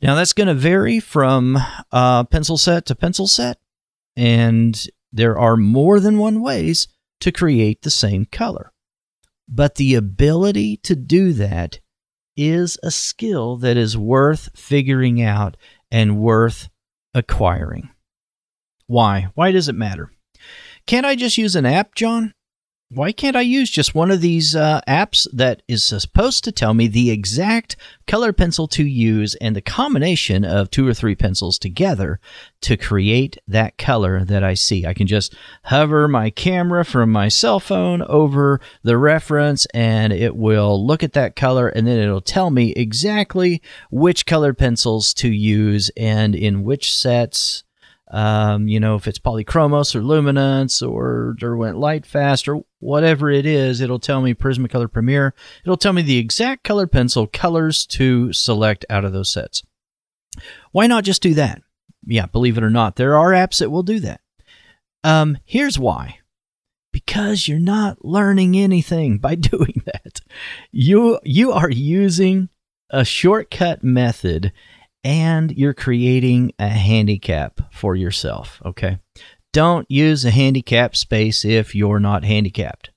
Now, 0.00 0.16
that's 0.16 0.32
going 0.32 0.48
to 0.48 0.54
vary 0.54 0.98
from 0.98 1.58
uh, 1.92 2.24
pencil 2.24 2.58
set 2.58 2.86
to 2.86 2.96
pencil 2.96 3.28
set, 3.28 3.58
and 4.16 4.84
there 5.12 5.38
are 5.38 5.56
more 5.56 6.00
than 6.00 6.18
one 6.18 6.40
ways 6.40 6.88
to 7.20 7.30
create 7.30 7.82
the 7.82 7.90
same 7.90 8.24
color. 8.24 8.72
But 9.48 9.76
the 9.76 9.94
ability 9.94 10.78
to 10.78 10.96
do 10.96 11.32
that 11.34 11.78
is 12.36 12.78
a 12.82 12.90
skill 12.90 13.58
that 13.58 13.76
is 13.76 13.96
worth 13.96 14.48
figuring 14.56 15.22
out 15.22 15.56
and 15.90 16.18
worth 16.18 16.68
acquiring. 17.14 17.90
Why? 18.86 19.28
Why 19.34 19.52
does 19.52 19.68
it 19.68 19.74
matter? 19.74 20.10
Can't 20.86 21.06
I 21.06 21.14
just 21.14 21.38
use 21.38 21.56
an 21.56 21.66
app, 21.66 21.94
John? 21.94 22.34
Why 22.94 23.10
can't 23.10 23.36
I 23.36 23.40
use 23.40 23.70
just 23.70 23.94
one 23.94 24.10
of 24.10 24.20
these 24.20 24.54
uh, 24.54 24.82
apps 24.86 25.26
that 25.32 25.62
is 25.66 25.82
supposed 25.82 26.44
to 26.44 26.52
tell 26.52 26.74
me 26.74 26.88
the 26.88 27.10
exact 27.10 27.74
color 28.06 28.34
pencil 28.34 28.68
to 28.68 28.84
use 28.84 29.34
and 29.36 29.56
the 29.56 29.62
combination 29.62 30.44
of 30.44 30.70
two 30.70 30.86
or 30.86 30.92
three 30.92 31.14
pencils 31.14 31.58
together 31.58 32.20
to 32.60 32.76
create 32.76 33.38
that 33.48 33.78
color 33.78 34.26
that 34.26 34.44
I 34.44 34.52
see? 34.52 34.84
I 34.84 34.92
can 34.92 35.06
just 35.06 35.34
hover 35.64 36.06
my 36.06 36.28
camera 36.28 36.84
from 36.84 37.10
my 37.10 37.28
cell 37.28 37.60
phone 37.60 38.02
over 38.02 38.60
the 38.82 38.98
reference 38.98 39.64
and 39.72 40.12
it 40.12 40.36
will 40.36 40.86
look 40.86 41.02
at 41.02 41.14
that 41.14 41.34
color 41.34 41.68
and 41.68 41.86
then 41.86 41.98
it'll 41.98 42.20
tell 42.20 42.50
me 42.50 42.72
exactly 42.72 43.62
which 43.90 44.26
colored 44.26 44.58
pencils 44.58 45.14
to 45.14 45.30
use 45.32 45.90
and 45.96 46.34
in 46.34 46.62
which 46.62 46.94
sets 46.94 47.64
um, 48.12 48.68
you 48.68 48.78
know, 48.78 48.94
if 48.94 49.08
it's 49.08 49.18
polychromos 49.18 49.94
or 49.94 50.02
luminance 50.02 50.82
or 50.82 51.34
Derwent 51.38 51.78
Lightfast 51.78 52.46
or 52.46 52.62
whatever 52.78 53.30
it 53.30 53.46
is, 53.46 53.80
it'll 53.80 53.98
tell 53.98 54.20
me 54.20 54.34
Prismacolor 54.34 54.92
Premier. 54.92 55.34
It'll 55.64 55.78
tell 55.78 55.94
me 55.94 56.02
the 56.02 56.18
exact 56.18 56.62
color 56.62 56.86
pencil 56.86 57.26
colors 57.26 57.86
to 57.86 58.30
select 58.34 58.84
out 58.90 59.06
of 59.06 59.14
those 59.14 59.32
sets. 59.32 59.62
Why 60.72 60.86
not 60.86 61.04
just 61.04 61.22
do 61.22 61.32
that? 61.34 61.62
Yeah, 62.04 62.26
believe 62.26 62.58
it 62.58 62.64
or 62.64 62.70
not, 62.70 62.96
there 62.96 63.16
are 63.16 63.30
apps 63.30 63.60
that 63.60 63.70
will 63.70 63.82
do 63.82 63.98
that. 64.00 64.20
Um, 65.02 65.38
here's 65.46 65.78
why. 65.78 66.18
Because 66.92 67.48
you're 67.48 67.58
not 67.58 68.04
learning 68.04 68.56
anything 68.56 69.18
by 69.18 69.34
doing 69.36 69.82
that. 69.86 70.20
You 70.70 71.18
you 71.24 71.50
are 71.52 71.70
using 71.70 72.50
a 72.90 73.06
shortcut 73.06 73.82
method 73.82 74.52
and 75.04 75.50
you're 75.52 75.74
creating 75.74 76.52
a 76.58 76.68
handicap 76.68 77.60
for 77.72 77.96
yourself. 77.96 78.60
Okay. 78.64 78.98
Don't 79.52 79.90
use 79.90 80.24
a 80.24 80.30
handicap 80.30 80.96
space 80.96 81.44
if 81.44 81.74
you're 81.74 82.00
not 82.00 82.24
handicapped. 82.24 82.90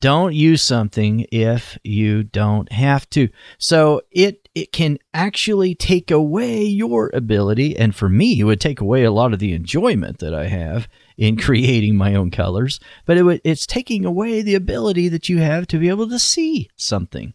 Don't 0.00 0.34
use 0.34 0.62
something 0.62 1.26
if 1.30 1.78
you 1.84 2.24
don't 2.24 2.70
have 2.72 3.08
to. 3.10 3.28
So 3.58 4.02
it 4.10 4.48
it 4.52 4.72
can 4.72 4.98
actually 5.14 5.76
take 5.76 6.10
away 6.10 6.64
your 6.64 7.10
ability 7.14 7.76
and 7.78 7.94
for 7.94 8.08
me 8.08 8.40
it 8.40 8.44
would 8.44 8.60
take 8.60 8.80
away 8.80 9.04
a 9.04 9.12
lot 9.12 9.32
of 9.32 9.38
the 9.38 9.54
enjoyment 9.54 10.18
that 10.18 10.34
I 10.34 10.48
have 10.48 10.88
in 11.16 11.36
creating 11.38 11.96
my 11.96 12.16
own 12.16 12.32
colors, 12.32 12.80
but 13.06 13.16
it 13.16 13.22
would, 13.22 13.40
it's 13.44 13.64
taking 13.64 14.04
away 14.04 14.42
the 14.42 14.56
ability 14.56 15.08
that 15.08 15.28
you 15.28 15.38
have 15.38 15.68
to 15.68 15.78
be 15.78 15.88
able 15.88 16.08
to 16.08 16.18
see 16.18 16.68
something. 16.76 17.32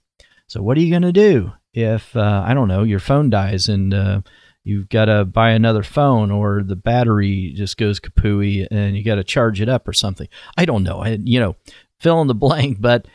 So 0.48 0.62
what 0.62 0.78
are 0.78 0.82
you 0.82 0.92
going 0.92 1.02
to 1.04 1.14
do? 1.14 1.54
If 1.78 2.16
uh, 2.16 2.44
I 2.44 2.56
don't 2.56 2.68
know 2.68 2.82
your 2.82 3.00
phone 3.00 3.30
dies 3.30 3.70
and 3.70 3.94
uh, 3.94 4.22
you've 4.64 4.90
got 4.90 5.06
to 5.06 5.26
buy 5.26 5.52
another 5.52 5.84
phone 5.84 6.32
or 6.32 6.64
the 6.64 6.76
battery 6.76 7.54
just 7.56 7.78
goes 7.78 8.00
kapooey 8.00 8.68
and 8.72 8.98
you 8.98 9.04
got 9.04 9.16
to 9.16 9.24
charge 9.24 9.62
it 9.62 9.70
up 9.70 9.88
or 9.88 9.94
something. 9.94 10.28
I 10.58 10.66
don't 10.66 10.82
know. 10.82 11.04
I, 11.04 11.20
you 11.24 11.40
know, 11.40 11.56
fill 12.00 12.20
in 12.22 12.28
the 12.28 12.34
blank, 12.34 12.82
but 12.82 13.08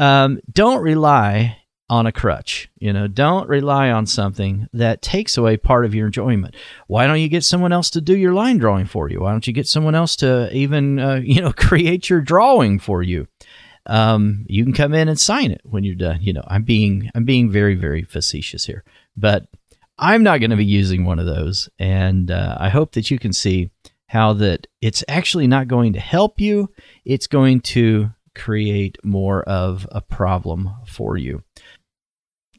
um, 0.00 0.40
don't 0.52 0.82
rely 0.82 1.58
on 1.88 2.06
a 2.06 2.12
crutch. 2.12 2.68
You 2.80 2.92
know, 2.92 3.06
don't 3.06 3.48
rely 3.48 3.92
on 3.92 4.06
something 4.06 4.68
that 4.72 5.02
takes 5.02 5.36
away 5.36 5.56
part 5.56 5.84
of 5.84 5.94
your 5.94 6.06
enjoyment. 6.06 6.56
Why 6.88 7.06
don't 7.06 7.20
you 7.20 7.28
get 7.28 7.44
someone 7.44 7.72
else 7.72 7.90
to 7.90 8.00
do 8.00 8.16
your 8.16 8.34
line 8.34 8.58
drawing 8.58 8.86
for 8.86 9.08
you? 9.08 9.20
Why 9.20 9.30
don't 9.30 9.46
you 9.46 9.52
get 9.52 9.68
someone 9.68 9.94
else 9.94 10.16
to 10.16 10.52
even, 10.52 10.98
uh, 10.98 11.20
you 11.22 11.40
know, 11.40 11.52
create 11.56 12.10
your 12.10 12.20
drawing 12.20 12.80
for 12.80 13.04
you? 13.04 13.28
Um, 13.86 14.44
you 14.48 14.64
can 14.64 14.72
come 14.72 14.94
in 14.94 15.08
and 15.08 15.18
sign 15.18 15.50
it 15.50 15.60
when 15.64 15.84
you're 15.84 15.94
done. 15.94 16.20
You 16.22 16.32
know, 16.32 16.44
I'm 16.46 16.62
being 16.62 17.10
I'm 17.14 17.24
being 17.24 17.50
very 17.50 17.74
very 17.74 18.02
facetious 18.02 18.66
here, 18.66 18.84
but 19.16 19.46
I'm 19.98 20.22
not 20.22 20.40
going 20.40 20.50
to 20.50 20.56
be 20.56 20.64
using 20.64 21.04
one 21.04 21.18
of 21.18 21.26
those, 21.26 21.68
and 21.78 22.30
uh, 22.30 22.56
I 22.58 22.68
hope 22.68 22.92
that 22.92 23.10
you 23.10 23.18
can 23.18 23.32
see 23.32 23.70
how 24.06 24.32
that 24.34 24.66
it's 24.80 25.04
actually 25.08 25.46
not 25.46 25.68
going 25.68 25.92
to 25.92 26.00
help 26.00 26.40
you. 26.40 26.70
It's 27.04 27.26
going 27.26 27.60
to 27.60 28.10
create 28.34 28.96
more 29.04 29.42
of 29.42 29.86
a 29.92 30.00
problem 30.00 30.70
for 30.86 31.16
you. 31.16 31.42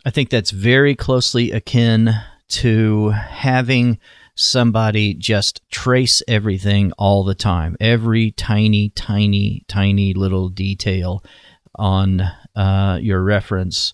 I 0.06 0.10
think 0.10 0.30
that's 0.30 0.52
very 0.52 0.96
closely 0.96 1.52
akin 1.52 2.14
to 2.52 3.10
having 3.10 4.00
somebody 4.36 5.14
just 5.14 5.62
trace 5.70 6.22
everything 6.28 6.92
all 6.98 7.24
the 7.24 7.36
time, 7.36 7.78
every 7.80 8.32
tiny, 8.32 8.90
tiny, 8.90 9.64
tiny 9.68 10.14
little 10.14 10.50
detail 10.50 11.24
on 11.76 12.22
uh, 12.56 13.00
your 13.02 13.24
reference, 13.24 13.94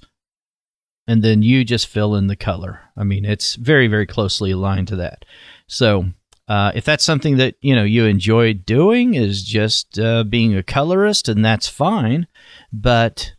and 1.08 1.24
then 1.24 1.42
you 1.42 1.64
just 1.64 1.88
fill 1.88 2.16
in 2.16 2.28
the 2.28 2.36
color. 2.36 2.82
I 2.96 3.04
mean, 3.04 3.26
it's 3.26 3.56
very, 3.56 3.88
very 3.88 4.06
closely 4.06 4.52
aligned 4.52 4.88
to 4.90 4.96
that. 4.98 5.26
So, 5.68 6.06
uh, 6.48 6.72
if 6.76 6.86
that's 6.86 7.04
something 7.04 7.38
that 7.38 7.56
you 7.62 7.76
know 7.76 7.84
you 7.84 8.06
enjoy 8.06 8.54
doing, 8.54 9.16
is 9.16 9.44
just 9.44 10.00
uh, 10.00 10.24
being 10.24 10.56
a 10.56 10.64
colorist, 10.64 11.28
and 11.28 11.44
that's 11.44 11.68
fine. 11.68 12.26
But 12.72 13.34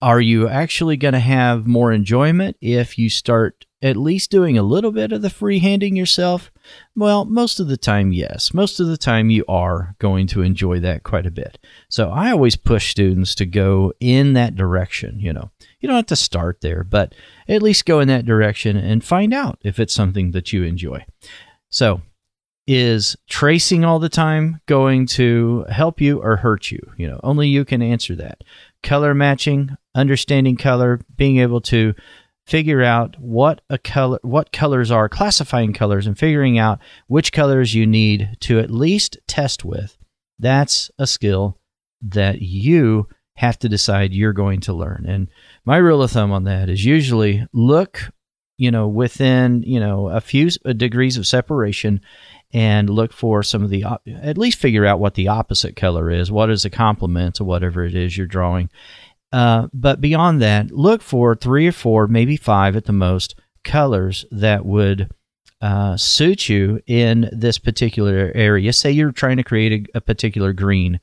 are 0.00 0.20
you 0.20 0.48
actually 0.48 0.96
going 0.96 1.14
to 1.14 1.20
have 1.20 1.66
more 1.66 1.92
enjoyment 1.92 2.56
if 2.60 2.96
you 2.96 3.10
start 3.10 3.65
at 3.82 3.96
least 3.96 4.30
doing 4.30 4.56
a 4.56 4.62
little 4.62 4.90
bit 4.90 5.12
of 5.12 5.22
the 5.22 5.28
freehanding 5.28 5.96
yourself? 5.96 6.50
Well, 6.94 7.24
most 7.24 7.60
of 7.60 7.68
the 7.68 7.76
time, 7.76 8.12
yes. 8.12 8.54
Most 8.54 8.80
of 8.80 8.86
the 8.86 8.96
time, 8.96 9.30
you 9.30 9.44
are 9.48 9.94
going 9.98 10.26
to 10.28 10.42
enjoy 10.42 10.80
that 10.80 11.02
quite 11.02 11.26
a 11.26 11.30
bit. 11.30 11.58
So 11.88 12.10
I 12.10 12.30
always 12.30 12.56
push 12.56 12.90
students 12.90 13.34
to 13.36 13.46
go 13.46 13.92
in 14.00 14.32
that 14.32 14.56
direction. 14.56 15.20
You 15.20 15.32
know, 15.32 15.50
you 15.80 15.88
don't 15.88 15.96
have 15.96 16.06
to 16.06 16.16
start 16.16 16.60
there, 16.62 16.84
but 16.84 17.14
at 17.48 17.62
least 17.62 17.86
go 17.86 18.00
in 18.00 18.08
that 18.08 18.26
direction 18.26 18.76
and 18.76 19.04
find 19.04 19.34
out 19.34 19.58
if 19.62 19.78
it's 19.78 19.94
something 19.94 20.30
that 20.32 20.52
you 20.52 20.64
enjoy. 20.64 21.04
So, 21.68 22.00
is 22.66 23.16
tracing 23.28 23.84
all 23.84 24.00
the 24.00 24.08
time 24.08 24.60
going 24.66 25.06
to 25.06 25.64
help 25.70 26.00
you 26.00 26.20
or 26.20 26.36
hurt 26.36 26.70
you? 26.72 26.80
You 26.96 27.06
know, 27.08 27.20
only 27.22 27.48
you 27.48 27.64
can 27.64 27.80
answer 27.80 28.16
that. 28.16 28.42
Color 28.82 29.14
matching, 29.14 29.76
understanding 29.94 30.56
color, 30.56 31.00
being 31.16 31.38
able 31.38 31.60
to 31.62 31.94
figure 32.46 32.82
out 32.82 33.16
what 33.18 33.60
a 33.68 33.78
color 33.78 34.18
what 34.22 34.52
colors 34.52 34.90
are 34.90 35.08
classifying 35.08 35.72
colors 35.72 36.06
and 36.06 36.18
figuring 36.18 36.58
out 36.58 36.78
which 37.08 37.32
colors 37.32 37.74
you 37.74 37.86
need 37.86 38.36
to 38.40 38.58
at 38.58 38.70
least 38.70 39.18
test 39.26 39.64
with 39.64 39.96
that's 40.38 40.90
a 40.98 41.06
skill 41.06 41.58
that 42.00 42.40
you 42.40 43.08
have 43.36 43.58
to 43.58 43.68
decide 43.68 44.12
you're 44.12 44.32
going 44.32 44.60
to 44.60 44.72
learn 44.72 45.04
and 45.08 45.28
my 45.64 45.76
rule 45.76 46.02
of 46.02 46.10
thumb 46.10 46.32
on 46.32 46.44
that 46.44 46.68
is 46.68 46.84
usually 46.84 47.46
look 47.52 48.10
you 48.58 48.70
know, 48.70 48.88
within, 48.88 49.62
you 49.62 49.80
know, 49.80 50.08
a 50.08 50.20
few 50.20 50.48
uh, 50.64 50.72
degrees 50.72 51.16
of 51.16 51.26
separation 51.26 52.00
and 52.52 52.88
look 52.88 53.12
for 53.12 53.42
some 53.42 53.62
of 53.62 53.70
the, 53.70 53.84
at 54.06 54.38
least 54.38 54.58
figure 54.58 54.86
out 54.86 55.00
what 55.00 55.14
the 55.14 55.28
opposite 55.28 55.76
color 55.76 56.10
is. 56.10 56.30
What 56.30 56.50
is 56.50 56.64
a 56.64 56.70
complement 56.70 57.36
to 57.36 57.44
whatever 57.44 57.84
it 57.84 57.94
is 57.94 58.16
you're 58.16 58.26
drawing. 58.26 58.70
Uh, 59.32 59.68
but 59.72 60.00
beyond 60.00 60.40
that, 60.40 60.70
look 60.70 61.02
for 61.02 61.34
three 61.34 61.66
or 61.66 61.72
four, 61.72 62.06
maybe 62.06 62.36
five 62.36 62.76
at 62.76 62.84
the 62.84 62.92
most, 62.92 63.34
colors 63.64 64.24
that 64.30 64.64
would 64.64 65.10
uh, 65.60 65.96
suit 65.96 66.48
you 66.48 66.80
in 66.86 67.28
this 67.32 67.58
particular 67.58 68.30
area. 68.34 68.72
Say 68.72 68.90
you're 68.92 69.12
trying 69.12 69.36
to 69.38 69.42
create 69.42 69.88
a, 69.94 69.98
a 69.98 70.00
particular 70.00 70.52
green. 70.52 71.00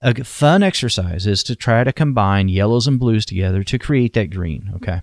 A 0.00 0.24
fun 0.24 0.62
exercise 0.62 1.26
is 1.26 1.42
to 1.44 1.56
try 1.56 1.82
to 1.82 1.92
combine 1.92 2.48
yellows 2.48 2.86
and 2.86 3.00
blues 3.00 3.26
together 3.26 3.64
to 3.64 3.78
create 3.78 4.14
that 4.14 4.30
green. 4.30 4.70
Okay. 4.76 5.02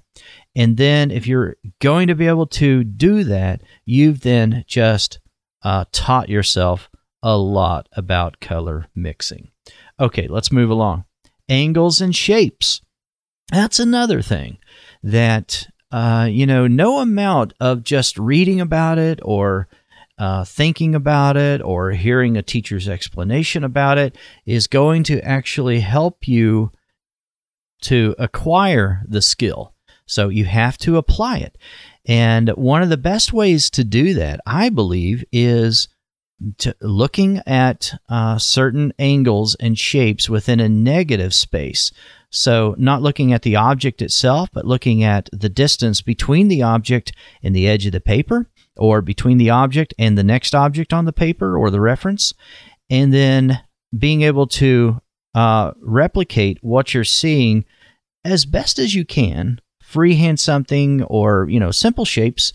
And 0.56 0.78
then 0.78 1.12
if 1.12 1.28
you're 1.28 1.58
going 1.82 2.08
to 2.08 2.16
be 2.16 2.28
able 2.28 2.48
to 2.48 2.84
do 2.86 3.26
that, 3.26 3.62
you've 3.86 4.22
then 4.22 4.64
just 4.68 5.20
uh, 5.64 5.84
taught 5.92 6.30
yourself 6.30 6.90
a 7.22 7.38
lot 7.38 7.90
about 7.92 8.40
color 8.40 8.88
mixing. 8.96 9.50
Okay, 10.00 10.28
let's 10.28 10.52
move 10.52 10.70
along. 10.70 11.04
Angles 11.50 12.02
and 12.02 12.16
shapes. 12.16 12.82
That's 13.52 13.80
another 13.80 14.22
thing 14.22 14.58
that, 15.04 15.68
uh, 15.92 16.28
you 16.30 16.46
know, 16.46 16.68
no 16.68 17.00
amount 17.00 17.54
of 17.60 17.84
just 17.84 18.18
reading 18.18 18.60
about 18.60 18.98
it 18.98 19.20
or 19.24 19.68
uh, 20.18 20.46
thinking 20.46 20.96
about 20.96 21.38
it 21.38 21.62
or 21.62 21.92
hearing 21.92 22.38
a 22.38 22.42
teacher's 22.42 22.88
explanation 22.88 23.64
about 23.64 23.98
it 23.98 24.18
is 24.46 24.68
going 24.68 25.04
to 25.04 25.22
actually 25.22 25.82
help 25.82 26.28
you 26.28 26.72
to 27.82 28.16
acquire 28.18 29.04
the 29.08 29.22
skill. 29.22 29.74
So 30.08 30.30
you 30.30 30.46
have 30.46 30.78
to 30.80 30.98
apply 30.98 31.40
it. 31.40 31.58
And 32.06 32.50
one 32.50 32.82
of 32.82 32.90
the 32.90 32.98
best 32.98 33.34
ways 33.34 33.70
to 33.72 33.84
do 33.84 34.14
that, 34.14 34.40
I 34.46 34.70
believe, 34.70 35.24
is 35.32 35.88
looking 36.82 37.42
at 37.46 37.94
uh, 38.10 38.38
certain 38.38 38.94
angles 39.00 39.56
and 39.56 39.78
shapes 39.78 40.30
within 40.30 40.60
a 40.60 40.70
negative 40.70 41.34
space. 41.34 41.92
So, 42.30 42.76
not 42.78 43.02
looking 43.02 43.32
at 43.32 43.44
the 43.44 43.56
object 43.56 44.02
itself, 44.02 44.50
but 44.52 44.66
looking 44.66 45.04
at 45.04 45.30
the 45.32 45.48
distance 45.48 46.02
between 46.02 46.50
the 46.50 46.64
object 46.64 47.14
and 47.42 47.56
the 47.56 47.68
edge 47.68 47.86
of 47.86 47.94
the 47.94 48.02
paper, 48.02 48.50
or 48.76 49.02
between 49.02 49.38
the 49.38 49.50
object 49.50 49.94
and 49.98 50.18
the 50.18 50.24
next 50.24 50.54
object 50.54 50.92
on 50.92 51.06
the 51.06 51.14
paper 51.14 51.58
or 51.58 51.70
the 51.70 51.80
reference, 51.80 52.34
and 52.90 53.14
then 53.14 53.62
being 53.98 54.22
able 54.24 54.48
to 54.48 55.00
uh, 55.34 55.72
replicate 55.80 56.58
what 56.62 56.94
you're 56.94 57.04
seeing 57.04 57.64
as 58.26 58.46
best 58.46 58.80
as 58.80 58.94
you 58.94 59.06
can 59.06 59.62
freehand 59.82 60.40
something 60.40 61.04
or 61.04 61.48
you 61.50 61.60
know 61.60 61.72
simple 61.72 62.06
shapes 62.06 62.54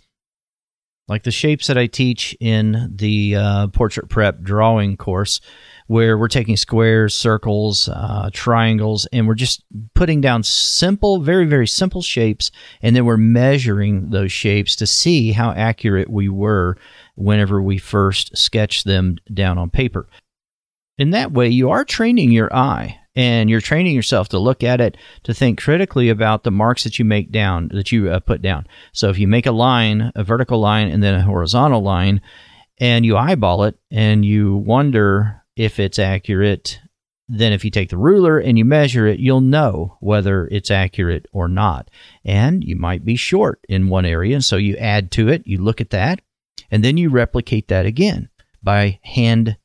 like 1.11 1.25
the 1.25 1.33
shapes 1.33 1.67
that 1.67 1.77
I 1.77 1.89
teach 1.89 2.37
in 2.39 2.93
the 2.95 3.35
uh, 3.35 3.67
portrait 3.67 4.09
prep 4.09 4.43
drawing 4.43 4.97
course, 4.97 5.41
where 5.89 6.17
we're 6.17 6.29
taking 6.29 6.57
squares, 6.57 7.17
circles, 7.17 7.89
uh, 7.89 8.31
triangles, 8.33 9.07
and 9.07 9.27
we're 9.27 9.35
just 9.35 9.65
putting 9.95 10.21
down 10.21 10.45
simple, 10.45 11.19
very, 11.19 11.47
very 11.47 11.67
simple 11.67 12.01
shapes, 12.01 12.53
and 12.81 12.95
then 12.95 13.05
we're 13.05 13.17
measuring 13.17 14.11
those 14.11 14.31
shapes 14.31 14.77
to 14.77 14.87
see 14.87 15.33
how 15.33 15.51
accurate 15.51 16.09
we 16.09 16.29
were 16.29 16.77
whenever 17.17 17.61
we 17.61 17.77
first 17.77 18.39
sketched 18.39 18.85
them 18.85 19.17
down 19.35 19.59
on 19.59 19.69
paper. 19.69 20.09
In 20.97 21.11
that 21.11 21.33
way, 21.33 21.49
you 21.49 21.71
are 21.71 21.85
training 21.85 22.31
your 22.31 22.55
eye 22.55 23.00
and 23.17 23.51
you're 23.51 23.61
training 23.61 23.95
yourself 23.95 24.29
to 24.29 24.39
look 24.39 24.63
at 24.63 24.81
it 24.81 24.97
to 25.25 25.35
think 25.35 25.61
critically 25.61 26.09
about 26.09 26.45
the 26.45 26.51
marks 26.51 26.85
that 26.85 26.99
you 26.99 27.05
make 27.05 27.33
down 27.33 27.69
that 27.73 27.91
you 27.91 28.09
uh, 28.09 28.21
put 28.21 28.41
down. 28.41 28.67
So 28.93 29.11
if 29.11 29.19
you 29.19 29.27
make 29.27 29.47
a 29.47 29.53
line 29.53 30.13
a 30.15 30.25
vertical 30.25 30.61
line 30.61 30.89
and 30.89 31.03
then 31.03 31.15
a 31.15 31.23
horizontal 31.23 31.83
line 31.83 32.21
and 32.79 33.05
you 33.05 33.17
eyeball 33.17 33.65
it 33.65 33.79
and 33.91 34.25
you 34.25 34.57
wonder 34.57 35.43
if 35.57 35.79
it's 35.79 35.99
accurate 35.99 36.81
then 37.33 37.53
if 37.53 37.65
you 37.65 37.71
take 37.71 37.91
the 37.91 37.97
ruler 37.97 38.39
and 38.39 38.59
you 38.59 38.65
measure 38.65 39.07
it 39.07 39.21
you'll 39.21 39.41
know 39.41 39.97
whether 40.01 40.49
it's 40.49 40.71
accurate 40.71 41.27
or 41.33 41.49
not. 41.49 41.91
And 42.25 42.63
you 42.63 42.77
might 42.77 43.05
be 43.05 43.17
short 43.17 43.61
in 43.69 43.89
one 43.89 44.05
area 44.05 44.35
and 44.35 44.45
so 44.45 44.57
you 44.57 44.77
add 44.77 45.11
to 45.13 45.29
it 45.29 45.47
you 45.47 45.59
look 45.59 45.81
at 45.81 45.91
that 45.91 46.21
and 46.71 46.85
then 46.85 46.97
you 46.97 47.11
replicate 47.11 47.69
that 47.69 47.87
again 47.87 48.29
by 48.63 49.01
hand 49.03 49.57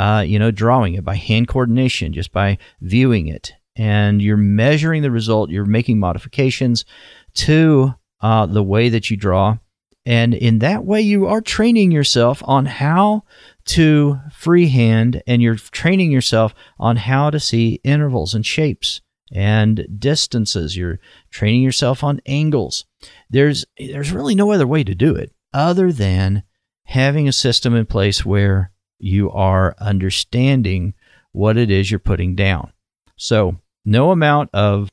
uh, 0.00 0.22
you 0.22 0.38
know, 0.38 0.50
drawing 0.50 0.94
it 0.94 1.04
by 1.04 1.14
hand 1.14 1.46
coordination, 1.46 2.14
just 2.14 2.32
by 2.32 2.56
viewing 2.80 3.28
it. 3.28 3.52
And 3.76 4.22
you're 4.22 4.38
measuring 4.38 5.02
the 5.02 5.10
result, 5.10 5.50
you're 5.50 5.66
making 5.66 5.98
modifications 5.98 6.86
to 7.34 7.94
uh, 8.22 8.46
the 8.46 8.62
way 8.62 8.88
that 8.88 9.10
you 9.10 9.18
draw. 9.18 9.58
And 10.06 10.32
in 10.32 10.60
that 10.60 10.86
way, 10.86 11.02
you 11.02 11.26
are 11.26 11.42
training 11.42 11.92
yourself 11.92 12.42
on 12.46 12.64
how 12.64 13.24
to 13.66 14.18
freehand, 14.32 15.22
and 15.26 15.42
you're 15.42 15.56
training 15.56 16.10
yourself 16.10 16.54
on 16.78 16.96
how 16.96 17.28
to 17.28 17.38
see 17.38 17.78
intervals 17.84 18.32
and 18.32 18.46
shapes 18.46 19.02
and 19.30 19.86
distances. 19.98 20.78
You're 20.78 20.98
training 21.30 21.60
yourself 21.60 22.02
on 22.02 22.22
angles. 22.24 22.86
There's 23.28 23.66
there's 23.76 24.12
really 24.12 24.34
no 24.34 24.50
other 24.50 24.66
way 24.66 24.82
to 24.82 24.94
do 24.94 25.14
it 25.14 25.30
other 25.52 25.92
than 25.92 26.44
having 26.84 27.28
a 27.28 27.32
system 27.32 27.74
in 27.74 27.84
place 27.84 28.24
where 28.24 28.72
you 29.00 29.30
are 29.30 29.74
understanding 29.78 30.94
what 31.32 31.56
it 31.56 31.70
is 31.70 31.90
you're 31.90 32.00
putting 32.00 32.34
down. 32.34 32.72
So, 33.16 33.56
no 33.84 34.10
amount 34.10 34.50
of 34.52 34.90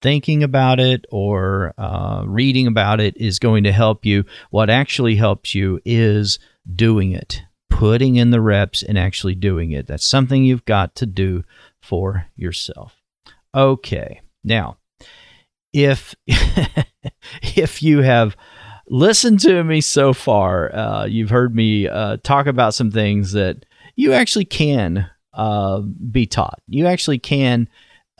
thinking 0.00 0.42
about 0.42 0.78
it 0.78 1.04
or 1.10 1.74
uh, 1.78 2.22
reading 2.26 2.66
about 2.66 3.00
it 3.00 3.16
is 3.16 3.38
going 3.38 3.64
to 3.64 3.72
help 3.72 4.04
you. 4.04 4.24
What 4.50 4.70
actually 4.70 5.16
helps 5.16 5.54
you 5.54 5.80
is 5.84 6.38
doing 6.72 7.12
it, 7.12 7.42
putting 7.70 8.16
in 8.16 8.30
the 8.30 8.40
reps 8.40 8.82
and 8.82 8.98
actually 8.98 9.34
doing 9.34 9.72
it. 9.72 9.86
That's 9.86 10.06
something 10.06 10.44
you've 10.44 10.64
got 10.64 10.94
to 10.96 11.06
do 11.06 11.44
for 11.80 12.26
yourself. 12.36 13.00
Okay, 13.54 14.20
now, 14.44 14.76
if 15.72 16.14
if 17.42 17.82
you 17.82 18.02
have 18.02 18.36
listen 18.90 19.36
to 19.38 19.64
me 19.64 19.80
so 19.80 20.12
far. 20.12 20.74
Uh, 20.74 21.04
you've 21.04 21.30
heard 21.30 21.54
me 21.54 21.88
uh, 21.88 22.18
talk 22.22 22.46
about 22.46 22.74
some 22.74 22.90
things 22.90 23.32
that 23.32 23.64
you 23.96 24.12
actually 24.12 24.44
can 24.44 25.10
uh, 25.34 25.80
be 25.80 26.26
taught. 26.26 26.60
You 26.68 26.86
actually 26.86 27.18
can 27.18 27.68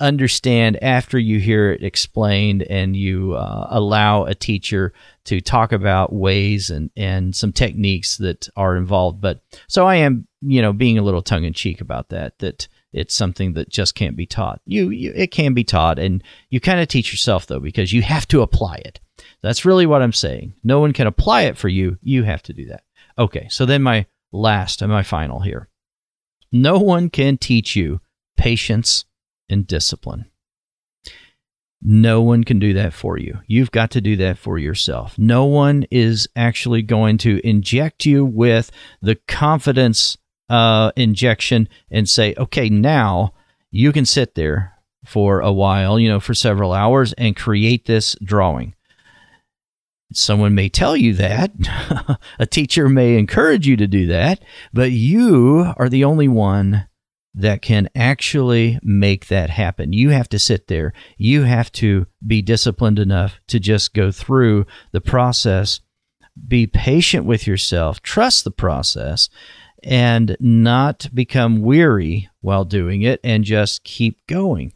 understand 0.00 0.82
after 0.82 1.18
you 1.18 1.40
hear 1.40 1.72
it 1.72 1.82
explained 1.82 2.62
and 2.62 2.96
you 2.96 3.34
uh, 3.34 3.66
allow 3.70 4.24
a 4.24 4.34
teacher 4.34 4.92
to 5.24 5.40
talk 5.40 5.72
about 5.72 6.12
ways 6.12 6.70
and, 6.70 6.90
and 6.96 7.34
some 7.34 7.52
techniques 7.52 8.16
that 8.18 8.48
are 8.56 8.76
involved. 8.76 9.20
But 9.20 9.40
so 9.66 9.86
I 9.86 9.96
am, 9.96 10.26
you 10.40 10.62
know, 10.62 10.72
being 10.72 10.98
a 10.98 11.02
little 11.02 11.22
tongue 11.22 11.44
in 11.44 11.52
cheek 11.52 11.80
about 11.80 12.10
that, 12.10 12.38
that 12.38 12.68
it's 12.92 13.14
something 13.14 13.52
that 13.54 13.68
just 13.68 13.94
can't 13.94 14.16
be 14.16 14.26
taught. 14.26 14.60
You, 14.64 14.90
you 14.90 15.12
it 15.14 15.30
can 15.30 15.54
be 15.54 15.64
taught 15.64 15.98
and 15.98 16.22
you 16.50 16.60
kind 16.60 16.80
of 16.80 16.88
teach 16.88 17.12
yourself 17.12 17.46
though, 17.46 17.60
because 17.60 17.92
you 17.92 18.02
have 18.02 18.26
to 18.28 18.42
apply 18.42 18.76
it. 18.76 19.00
That's 19.42 19.64
really 19.64 19.86
what 19.86 20.02
I'm 20.02 20.12
saying. 20.12 20.54
No 20.64 20.80
one 20.80 20.92
can 20.92 21.06
apply 21.06 21.42
it 21.42 21.58
for 21.58 21.68
you. 21.68 21.98
You 22.02 22.22
have 22.24 22.42
to 22.44 22.52
do 22.52 22.66
that. 22.66 22.82
Okay, 23.18 23.48
so 23.50 23.66
then 23.66 23.82
my 23.82 24.06
last 24.32 24.82
and 24.82 24.90
my 24.90 25.02
final 25.02 25.40
here. 25.40 25.68
No 26.50 26.78
one 26.78 27.10
can 27.10 27.36
teach 27.36 27.76
you 27.76 28.00
patience 28.36 29.04
and 29.48 29.66
discipline. 29.66 30.26
No 31.80 32.22
one 32.22 32.42
can 32.42 32.58
do 32.58 32.72
that 32.74 32.92
for 32.92 33.18
you. 33.18 33.38
You've 33.46 33.70
got 33.70 33.92
to 33.92 34.00
do 34.00 34.16
that 34.16 34.38
for 34.38 34.58
yourself. 34.58 35.16
No 35.16 35.44
one 35.44 35.86
is 35.90 36.28
actually 36.34 36.82
going 36.82 37.18
to 37.18 37.40
inject 37.46 38.04
you 38.04 38.24
with 38.24 38.72
the 39.00 39.14
confidence 39.28 40.16
uh, 40.48 40.92
injection 40.96 41.68
and 41.90 42.08
say, 42.08 42.34
okay, 42.38 42.68
now 42.68 43.34
you 43.70 43.92
can 43.92 44.06
sit 44.06 44.34
there 44.34 44.74
for 45.04 45.40
a 45.40 45.52
while, 45.52 45.98
you 45.98 46.08
know, 46.08 46.20
for 46.20 46.34
several 46.34 46.72
hours 46.72 47.12
and 47.14 47.36
create 47.36 47.86
this 47.86 48.16
drawing. 48.22 48.74
Someone 50.12 50.54
may 50.54 50.68
tell 50.68 50.96
you 50.96 51.12
that. 51.14 51.52
a 52.38 52.46
teacher 52.46 52.88
may 52.88 53.18
encourage 53.18 53.66
you 53.66 53.76
to 53.76 53.86
do 53.86 54.06
that, 54.06 54.42
but 54.72 54.90
you 54.90 55.72
are 55.76 55.88
the 55.88 56.04
only 56.04 56.28
one 56.28 56.88
that 57.34 57.62
can 57.62 57.88
actually 57.94 58.78
make 58.82 59.28
that 59.28 59.50
happen. 59.50 59.92
You 59.92 60.10
have 60.10 60.28
to 60.30 60.38
sit 60.38 60.66
there. 60.66 60.92
You 61.18 61.42
have 61.44 61.70
to 61.72 62.06
be 62.26 62.42
disciplined 62.42 62.98
enough 62.98 63.38
to 63.48 63.60
just 63.60 63.94
go 63.94 64.10
through 64.10 64.66
the 64.92 65.00
process. 65.00 65.80
Be 66.46 66.66
patient 66.66 67.26
with 67.26 67.46
yourself, 67.46 68.00
trust 68.00 68.44
the 68.44 68.50
process, 68.50 69.28
and 69.82 70.36
not 70.40 71.08
become 71.14 71.62
weary 71.62 72.28
while 72.40 72.64
doing 72.64 73.02
it 73.02 73.20
and 73.22 73.44
just 73.44 73.84
keep 73.84 74.26
going. 74.26 74.72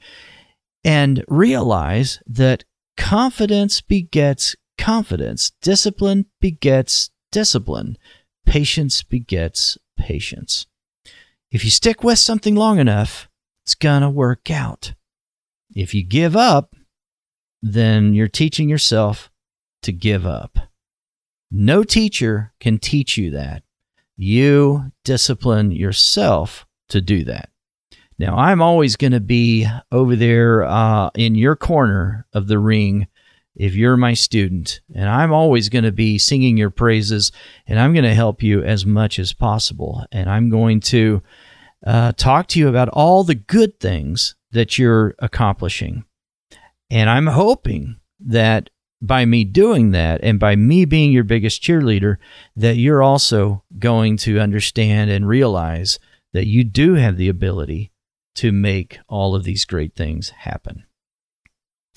And 0.85 1.25
realize 1.29 2.21
that 2.27 2.65
confidence 2.97 3.81
begets 3.81 4.57
confidence. 4.79 5.53
Discipline 5.63 6.27
begets 6.41 7.11
discipline. 7.31 7.97
Patience 8.45 9.03
begets 9.03 9.79
patience. 9.97 10.67
If 11.51 11.65
you 11.65 11.71
stick 11.71 12.03
with 12.03 12.19
something 12.19 12.55
long 12.57 12.79
enough, 12.79 13.29
it's 13.65 13.75
going 13.75 14.03
to 14.03 14.11
work 14.11 14.51
out. 14.51 14.95
If 15.75 15.95
you 15.95 16.03
give 16.03 16.37
up, 16.37 16.75
then 17.63 18.15
you're 18.15 18.29
teaching 18.29 18.69
yourself 18.69 19.31
to 19.83 19.93
give 19.93 20.27
up. 20.27 20.59
No 21.51 21.85
teacher 21.85 22.53
can 22.59 22.79
teach 22.79 23.17
you 23.17 23.31
that. 23.31 23.63
You 24.17 24.93
discipline 25.05 25.71
yourself 25.73 26.67
to 26.89 27.01
do 27.01 27.25
that. 27.25 27.51
Now, 28.19 28.37
I'm 28.37 28.63
always 28.63 28.97
going 28.97 29.13
to 29.13 29.21
be 29.21 29.67
over 29.91 30.15
there 30.15 30.65
uh, 30.65 31.11
in 31.15 31.35
your 31.35 31.57
corner 31.57 32.27
of 32.33 32.47
the 32.47 32.59
ring 32.59 33.09
if 33.55 33.75
you're 33.75 33.97
my 33.97 34.15
student, 34.15 34.81
and 34.95 35.09
I'm 35.09 35.33
always 35.33 35.69
going 35.69 35.85
to 35.85 35.93
be 35.93 36.19
singing 36.19 36.57
your 36.57 36.71
praises, 36.71 37.33
and 37.67 37.79
I'm 37.79 37.93
going 37.93 38.05
to 38.05 38.15
help 38.15 38.43
you 38.43 38.63
as 38.63 38.87
much 38.87 39.19
as 39.19 39.33
possible. 39.33 40.07
And 40.11 40.31
I'm 40.31 40.49
going 40.49 40.81
to 40.81 41.23
uh, 41.87 42.13
talk 42.13 42.47
to 42.49 42.59
you 42.59 42.69
about 42.69 42.89
all 42.89 43.25
the 43.25 43.35
good 43.35 43.79
things 43.81 44.37
that 44.53 44.79
you're 44.79 45.15
accomplishing. 45.19 46.05
And 46.91 47.11
I'm 47.11 47.27
hoping 47.27 47.97
that 48.21 48.71
by 49.03 49.25
me 49.25 49.45
doing 49.45 49.91
that 49.91 50.21
and 50.23 50.39
by 50.39 50.55
me 50.55 50.85
being 50.85 51.13
your 51.13 51.25
biggest 51.25 51.61
cheerleader, 51.61 52.17
that 52.57 52.77
you're 52.77 53.03
also 53.03 53.65
going 53.79 54.17
to 54.19 54.39
understand 54.39 55.11
and 55.11 55.27
realize 55.27 55.99
that 56.33 56.47
you 56.47 56.65
do 56.65 56.95
have 56.95 57.17
the 57.17 57.29
ability 57.29 57.91
to 58.37 58.53
make 58.53 58.99
all 59.09 59.35
of 59.35 59.45
these 59.45 59.65
great 59.65 59.95
things 59.95 60.31
happen. 60.31 60.85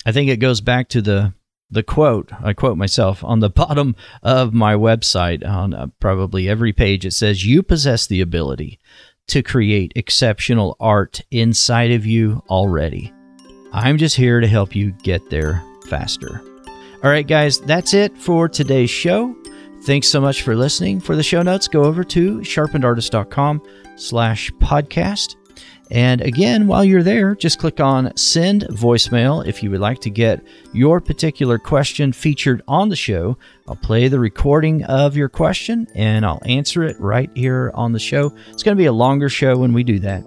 I 0.04 0.12
think 0.12 0.28
it 0.28 0.38
goes 0.38 0.60
back 0.60 0.88
to 0.90 1.00
the 1.00 1.32
the 1.68 1.82
quote 1.82 2.30
I 2.44 2.52
quote 2.52 2.76
myself 2.76 3.24
on 3.24 3.40
the 3.40 3.50
bottom 3.64 3.96
of 4.22 4.52
my 4.52 4.74
website 4.74 5.46
on 5.46 5.74
uh, 5.74 5.88
probably 5.98 6.48
every 6.48 6.72
page 6.72 7.04
it 7.04 7.12
says 7.12 7.44
you 7.44 7.62
possess 7.62 8.06
the 8.06 8.20
ability 8.20 8.78
to 9.28 9.42
create 9.42 9.92
exceptional 9.96 10.76
art 10.78 11.20
inside 11.30 11.90
of 11.90 12.06
you 12.06 12.42
already. 12.48 13.12
I'm 13.72 13.98
just 13.98 14.14
here 14.14 14.40
to 14.40 14.46
help 14.46 14.76
you 14.76 14.92
get 15.02 15.28
there 15.30 15.62
faster. 15.88 16.40
All 17.04 17.10
right 17.10 17.26
guys, 17.26 17.60
that's 17.60 17.94
it 17.94 18.16
for 18.16 18.48
today's 18.48 18.90
show. 18.90 19.36
Thanks 19.82 20.08
so 20.08 20.20
much 20.20 20.42
for 20.42 20.56
listening. 20.56 20.98
For 20.98 21.14
the 21.14 21.22
show 21.22 21.42
notes, 21.42 21.68
go 21.68 21.84
over 21.84 22.02
to 22.04 22.38
sharpenedartist.com 22.38 23.62
slash 23.96 24.50
podcast. 24.52 25.36
And 25.90 26.20
again, 26.20 26.66
while 26.66 26.84
you're 26.84 27.04
there, 27.04 27.36
just 27.36 27.60
click 27.60 27.78
on 27.78 28.16
send 28.16 28.62
voicemail 28.70 29.46
if 29.46 29.62
you 29.62 29.70
would 29.70 29.80
like 29.80 30.00
to 30.00 30.10
get 30.10 30.44
your 30.72 31.00
particular 31.00 31.58
question 31.58 32.12
featured 32.12 32.62
on 32.66 32.88
the 32.88 32.96
show. 32.96 33.38
I'll 33.68 33.76
play 33.76 34.08
the 34.08 34.18
recording 34.18 34.82
of 34.84 35.16
your 35.16 35.28
question 35.28 35.86
and 35.94 36.26
I'll 36.26 36.42
answer 36.44 36.82
it 36.82 36.96
right 36.98 37.30
here 37.36 37.70
on 37.74 37.92
the 37.92 38.00
show. 38.00 38.34
It's 38.48 38.64
going 38.64 38.76
to 38.76 38.80
be 38.80 38.86
a 38.86 38.92
longer 38.92 39.28
show 39.28 39.56
when 39.56 39.72
we 39.72 39.84
do 39.84 40.00
that. 40.00 40.24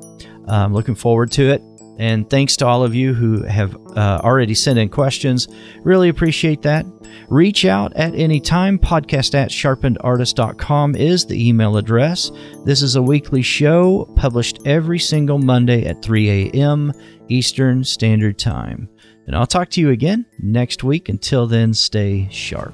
I'm 0.48 0.74
looking 0.74 0.96
forward 0.96 1.32
to 1.32 1.50
it. 1.50 1.64
And 2.00 2.30
thanks 2.30 2.56
to 2.58 2.66
all 2.66 2.84
of 2.84 2.96
you 2.96 3.14
who 3.14 3.44
have 3.44 3.76
uh, 3.96 4.22
already 4.24 4.56
sent 4.56 4.80
in 4.80 4.88
questions. 4.88 5.50
Really 5.84 6.08
appreciate 6.08 6.62
that. 6.62 6.86
Reach 7.28 7.66
out 7.66 7.94
at 7.96 8.16
any 8.16 8.40
time. 8.40 8.80
Podcast 8.80 9.36
at 9.36 9.52
sharpenedartist.com 9.52 10.96
is 10.96 11.26
the 11.26 11.48
email 11.48 11.76
address. 11.76 12.32
This 12.66 12.82
is 12.82 12.96
a 12.96 13.02
weekly 13.02 13.42
show 13.42 14.06
published 14.16 14.60
every 14.66 15.00
single 15.00 15.40
Monday 15.40 15.86
at 15.86 16.02
3 16.02 16.52
a.m. 16.52 16.94
Eastern 17.28 17.84
Standard 17.84 18.40
Time. 18.40 18.90
And 19.28 19.36
I'll 19.36 19.46
talk 19.46 19.70
to 19.72 19.82
you 19.82 19.90
again 19.90 20.26
next 20.40 20.84
week. 20.84 21.10
Until 21.10 21.48
then, 21.48 21.74
stay 21.74 22.30
sharp. 22.32 22.74